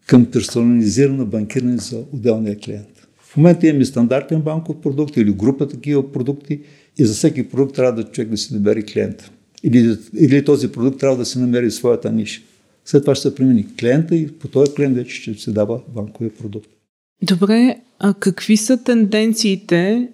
към 0.06 0.26
персонализирано 0.26 1.26
банкиране 1.26 1.76
за 1.76 2.04
отделния 2.12 2.58
клиент. 2.58 3.06
В 3.18 3.36
момента 3.36 3.66
имаме 3.66 3.84
стандартен 3.84 4.40
банков 4.40 4.80
продукт 4.80 5.16
или 5.16 5.32
група 5.32 5.68
такива 5.68 6.12
продукти 6.12 6.60
и 6.98 7.04
за 7.04 7.14
всеки 7.14 7.48
продукт 7.48 7.74
трябва 7.74 8.02
да 8.02 8.10
човек 8.10 8.30
да 8.30 8.36
си 8.36 8.54
намери 8.54 8.82
клиента. 8.82 9.30
Или, 9.62 9.96
или 10.18 10.44
този 10.44 10.72
продукт 10.72 11.00
трябва 11.00 11.16
да 11.16 11.24
се 11.24 11.38
намери 11.38 11.70
своята 11.70 12.12
ниша. 12.12 12.42
След 12.84 13.02
това 13.02 13.14
ще 13.14 13.28
се 13.28 13.34
премини 13.34 13.66
клиента 13.76 14.16
и 14.16 14.28
по 14.38 14.48
този 14.48 14.74
клиент 14.74 14.96
вече 14.96 15.14
ще 15.14 15.34
се 15.34 15.52
дава 15.52 15.80
банковия 15.94 16.34
продукт. 16.34 16.68
Добре, 17.22 17.76
а 17.98 18.14
какви 18.14 18.56
са 18.56 18.82
тенденциите, 18.82 20.08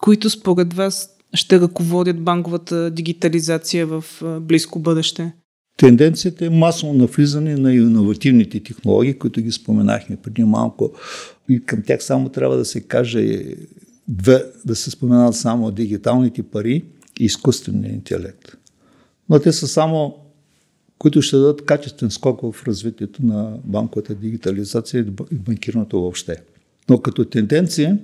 които 0.00 0.30
според 0.30 0.74
вас 0.74 1.10
ще 1.34 1.60
ръководят 1.60 2.20
банковата 2.20 2.90
дигитализация 2.90 3.86
в 3.86 4.04
близко 4.40 4.78
бъдеще? 4.78 5.32
Тенденцията 5.76 6.46
е 6.46 6.50
масово 6.50 6.92
навлизане 6.92 7.56
на 7.56 7.74
иновативните 7.74 8.60
технологии, 8.60 9.18
които 9.18 9.40
ги 9.40 9.52
споменахме 9.52 10.16
преди 10.16 10.44
малко. 10.44 10.92
И 11.48 11.64
към 11.64 11.82
тях 11.82 12.04
само 12.04 12.28
трябва 12.28 12.56
да 12.56 12.64
се 12.64 12.80
каже 12.80 13.44
две, 14.08 14.44
да 14.64 14.76
се 14.76 14.90
споменат 14.90 15.36
само 15.36 15.70
дигиталните 15.70 16.42
пари 16.42 16.84
и 17.20 17.24
изкуствения 17.24 17.92
интелект. 17.92 18.56
Но 19.28 19.38
те 19.38 19.52
са 19.52 19.68
само, 19.68 20.16
които 20.98 21.22
ще 21.22 21.36
дадат 21.36 21.64
качествен 21.64 22.10
скок 22.10 22.40
в 22.40 22.66
развитието 22.66 23.26
на 23.26 23.58
банковата 23.64 24.14
дигитализация 24.14 25.00
и 25.32 25.36
банкирането 25.36 26.00
въобще. 26.00 26.36
Но 26.88 26.98
като 26.98 27.24
тенденция 27.24 27.98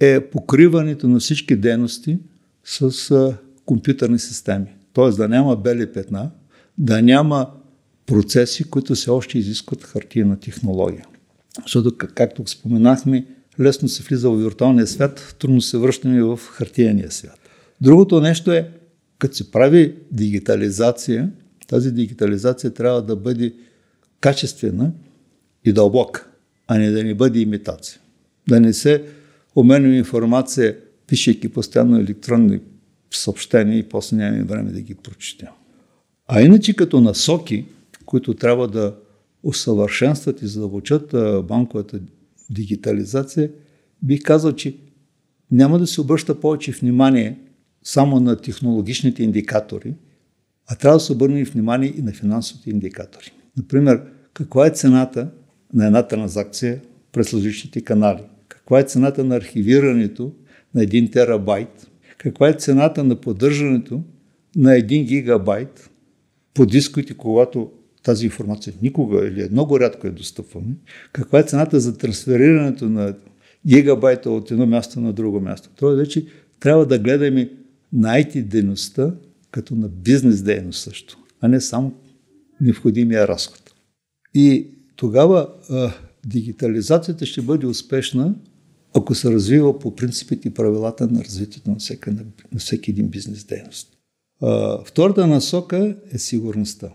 е 0.00 0.20
покриването 0.20 1.08
на 1.08 1.20
всички 1.20 1.56
дейности 1.56 2.18
с 2.64 3.36
компютърни 3.66 4.18
системи. 4.18 4.66
Тоест 4.92 5.16
да 5.16 5.28
няма 5.28 5.56
бели 5.56 5.92
петна, 5.92 6.30
да 6.82 7.02
няма 7.02 7.50
процеси, 8.06 8.64
които 8.64 8.94
все 8.94 9.10
още 9.10 9.38
изискват 9.38 9.84
хартияна 9.84 10.40
технология. 10.40 11.06
Защото, 11.62 11.96
както 12.14 12.42
споменахме, 12.46 13.26
лесно 13.60 13.88
се 13.88 14.02
влиза 14.02 14.30
в 14.30 14.36
виртуалния 14.36 14.86
свят, 14.86 15.36
трудно 15.38 15.60
се 15.60 15.78
връщаме 15.78 16.22
в 16.22 16.40
хартияния 16.52 17.10
свят. 17.10 17.38
Другото 17.80 18.20
нещо 18.20 18.52
е, 18.52 18.70
като 19.18 19.36
се 19.36 19.50
прави 19.50 19.94
дигитализация, 20.12 21.30
тази 21.68 21.92
дигитализация 21.92 22.74
трябва 22.74 23.02
да 23.02 23.16
бъде 23.16 23.54
качествена 24.20 24.92
и 25.64 25.72
дълбока, 25.72 26.26
а 26.68 26.78
не 26.78 26.90
да 26.90 27.04
не 27.04 27.14
бъде 27.14 27.38
имитация. 27.38 28.00
Да 28.48 28.60
не 28.60 28.72
се 28.72 29.04
обменяме 29.54 29.96
информация, 29.96 30.76
пишейки 31.06 31.48
постоянно 31.48 32.00
електронни 32.00 32.60
съобщения 33.10 33.78
и 33.78 33.88
после 33.88 34.16
нямаме 34.16 34.44
време 34.44 34.70
да 34.72 34.80
ги 34.80 34.94
прочетем. 34.94 35.48
А 36.34 36.42
иначе 36.42 36.76
като 36.76 37.00
насоки, 37.00 37.64
които 38.06 38.34
трябва 38.34 38.68
да 38.68 38.94
усъвършенстват 39.42 40.42
и 40.42 40.46
задълбочат 40.46 41.14
банковата 41.46 42.00
дигитализация, 42.50 43.50
бих 44.02 44.22
казал, 44.22 44.52
че 44.52 44.76
няма 45.50 45.78
да 45.78 45.86
се 45.86 46.00
обръща 46.00 46.40
повече 46.40 46.72
внимание 46.72 47.38
само 47.82 48.20
на 48.20 48.36
технологичните 48.36 49.22
индикатори, 49.22 49.94
а 50.68 50.74
трябва 50.74 50.96
да 50.96 51.04
се 51.04 51.12
обърне 51.12 51.44
внимание 51.44 51.94
и 51.98 52.02
на 52.02 52.12
финансовите 52.12 52.70
индикатори. 52.70 53.32
Например, 53.56 54.02
каква 54.34 54.66
е 54.66 54.70
цената 54.70 55.30
на 55.74 55.86
една 55.86 56.08
транзакция 56.08 56.80
през 57.12 57.34
различните 57.34 57.80
канали? 57.80 58.22
Каква 58.48 58.80
е 58.80 58.84
цената 58.84 59.24
на 59.24 59.36
архивирането 59.36 60.32
на 60.74 60.82
1 60.82 61.12
терабайт? 61.12 61.90
Каква 62.18 62.48
е 62.48 62.52
цената 62.52 63.04
на 63.04 63.16
поддържането 63.16 64.02
на 64.56 64.70
1 64.70 65.04
гигабайт 65.04 65.88
по 66.54 66.66
дисковете, 66.66 67.14
когато 67.14 67.70
тази 68.02 68.24
информация 68.24 68.74
никога 68.82 69.26
или 69.26 69.48
много 69.50 69.80
рядко 69.80 70.06
е 70.06 70.10
достъпваме? 70.10 70.74
Каква 71.12 71.38
е 71.38 71.42
цената 71.42 71.80
за 71.80 71.98
трансферирането 71.98 72.88
на 72.88 73.14
гигабайта 73.66 74.30
от 74.30 74.50
едно 74.50 74.66
място 74.66 75.00
на 75.00 75.12
друго 75.12 75.40
място? 75.40 75.70
Това 75.76 75.92
вече 75.92 76.26
трябва 76.60 76.86
да 76.86 76.98
гледаме 76.98 77.50
на 77.92 78.08
IT 78.08 78.42
дейността 78.42 79.14
като 79.50 79.74
на 79.74 79.88
бизнес 79.88 80.42
дейност 80.42 80.82
също, 80.82 81.18
а 81.40 81.48
не 81.48 81.60
само 81.60 81.94
необходимия 82.60 83.28
разход. 83.28 83.74
И 84.34 84.66
тогава 84.96 85.48
а, 85.70 85.92
дигитализацията 86.26 87.26
ще 87.26 87.42
бъде 87.42 87.66
успешна, 87.66 88.34
ако 88.94 89.14
се 89.14 89.30
развива 89.30 89.78
по 89.78 89.96
принципите 89.96 90.48
и 90.48 90.54
правилата 90.54 91.06
на 91.06 91.24
развитието 91.24 91.70
на 91.70 91.76
всеки, 91.76 92.10
на 92.52 92.58
всеки 92.58 92.90
един 92.90 93.08
бизнес 93.08 93.44
дейност. 93.44 93.98
Втората 94.84 95.26
насока 95.26 95.96
е 96.12 96.18
сигурността. 96.18 96.90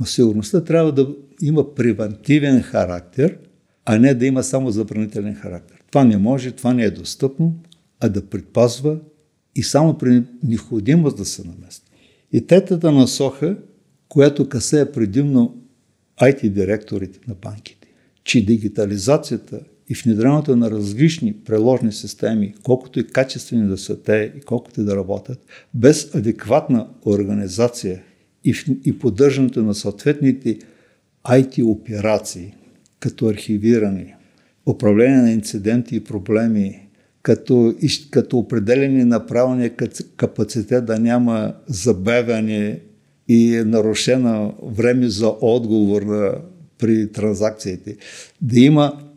Но 0.00 0.06
сигурността 0.06 0.64
трябва 0.64 0.92
да 0.92 1.14
има 1.42 1.74
превентивен 1.74 2.62
характер, 2.62 3.38
а 3.84 3.98
не 3.98 4.14
да 4.14 4.26
има 4.26 4.42
само 4.42 4.70
забранителен 4.70 5.34
характер. 5.34 5.82
Това 5.90 6.04
не 6.04 6.16
може, 6.16 6.52
това 6.52 6.74
не 6.74 6.84
е 6.84 6.90
достъпно, 6.90 7.54
а 8.00 8.08
да 8.08 8.26
предпазва 8.26 8.98
и 9.54 9.62
само 9.62 9.98
при 9.98 10.22
необходимост 10.42 11.16
да 11.16 11.24
се 11.24 11.48
намести. 11.48 11.90
И 12.32 12.46
третата 12.46 12.92
насока, 12.92 13.56
която 14.08 14.48
касае 14.48 14.92
предимно 14.92 15.62
IT 16.22 16.48
директорите 16.48 17.18
на 17.28 17.34
банките, 17.34 17.88
че 18.24 18.46
дигитализацията 18.46 19.60
и 19.90 19.94
внедряването 19.94 20.56
на 20.56 20.70
различни 20.70 21.32
преложни 21.32 21.92
системи, 21.92 22.54
колкото 22.62 23.00
и 23.00 23.06
качествени 23.06 23.68
да 23.68 23.78
са 23.78 24.02
те 24.02 24.32
и 24.36 24.40
колкото 24.40 24.80
и 24.80 24.84
да 24.84 24.96
работят, 24.96 25.46
без 25.74 26.14
адекватна 26.14 26.88
организация 27.06 28.02
и, 28.44 28.54
и 28.84 28.98
поддържането 28.98 29.62
на 29.62 29.74
съответните 29.74 30.58
IT 31.26 31.64
операции, 31.64 32.54
като 33.00 33.26
архивиране, 33.26 34.16
управление 34.66 35.22
на 35.22 35.32
инциденти 35.32 35.96
и 35.96 36.04
проблеми, 36.04 36.88
като, 37.22 37.74
като 38.10 38.38
определени 38.38 39.04
на 39.04 39.26
правилния 39.26 39.76
капацитет 40.16 40.84
да 40.84 40.98
няма 40.98 41.54
забавяне 41.66 42.80
и 43.28 43.62
нарушено 43.66 44.54
време 44.62 45.08
за 45.08 45.32
отговор 45.40 46.02
при 46.78 47.12
транзакциите. 47.12 47.96
Да 48.40 48.60
има 48.60 49.09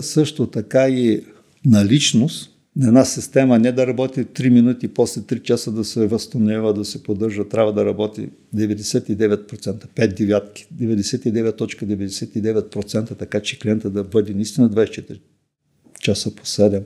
също 0.00 0.46
така 0.46 0.88
и 0.88 1.24
наличност 1.64 2.50
на 2.76 2.88
една 2.88 3.04
система, 3.04 3.58
не 3.58 3.72
да 3.72 3.86
работи 3.86 4.24
3 4.24 4.48
минути, 4.48 4.88
после 4.88 5.20
3 5.20 5.42
часа 5.42 5.72
да 5.72 5.84
се 5.84 6.06
възстановява, 6.06 6.74
да 6.74 6.84
се 6.84 7.02
поддържа, 7.02 7.48
трябва 7.48 7.72
да 7.72 7.84
работи 7.84 8.28
99%, 8.56 9.86
5 9.86 10.14
девятки, 10.14 10.66
99.99%, 10.74 13.18
така 13.18 13.40
че 13.40 13.58
клиента 13.58 13.90
да 13.90 14.04
бъде 14.04 14.34
наистина 14.34 14.70
24 14.70 15.20
часа 16.00 16.34
по 16.34 16.44
7. 16.44 16.82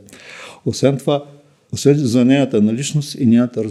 Освен 0.64 0.98
това, 0.98 1.24
освен 1.72 1.98
за 1.98 2.24
нейната 2.24 2.62
наличност 2.62 3.14
и 3.14 3.26
нейната 3.26 3.64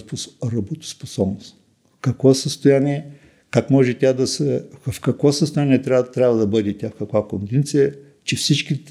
работоспособност. 0.53 1.55
Какво 2.01 2.33
състояние, 2.33 3.05
как 3.51 3.69
може 3.69 3.93
тя 3.93 4.13
да 4.13 4.27
се, 4.27 4.65
в 4.87 5.01
какво 5.01 5.31
състояние 5.31 5.81
трябва, 5.81 6.11
трябва 6.11 6.37
да 6.37 6.47
бъде 6.47 6.77
тя, 6.77 6.89
в 6.89 6.95
каква 6.99 7.27
кондиция, 7.27 7.93
че 8.23 8.35
всички 8.35 8.83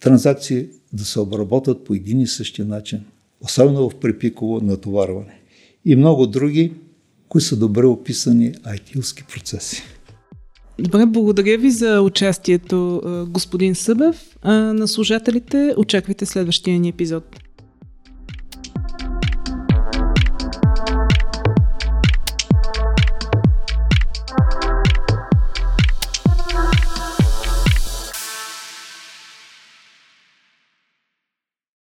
транзакции 0.00 0.66
да 0.92 1.04
се 1.04 1.20
обработват 1.20 1.84
по 1.84 1.94
един 1.94 2.20
и 2.20 2.26
същи 2.26 2.62
начин, 2.62 3.00
особено 3.40 3.90
в 3.90 3.94
препиково 3.94 4.60
натоварване. 4.60 5.40
И 5.84 5.96
много 5.96 6.26
други, 6.26 6.72
които 7.28 7.44
са 7.44 7.56
добре 7.56 7.86
описани 7.86 8.54
IT-овски 8.54 9.26
процеси. 9.26 9.82
Добре, 10.78 11.06
благодаря 11.06 11.58
ви 11.58 11.70
за 11.70 12.00
участието, 12.00 13.02
господин 13.28 13.74
Събев. 13.74 14.36
А 14.42 14.52
на 14.54 14.88
служателите 14.88 15.74
очаквайте 15.76 16.26
следващия 16.26 16.80
ни 16.80 16.88
епизод. 16.88 17.41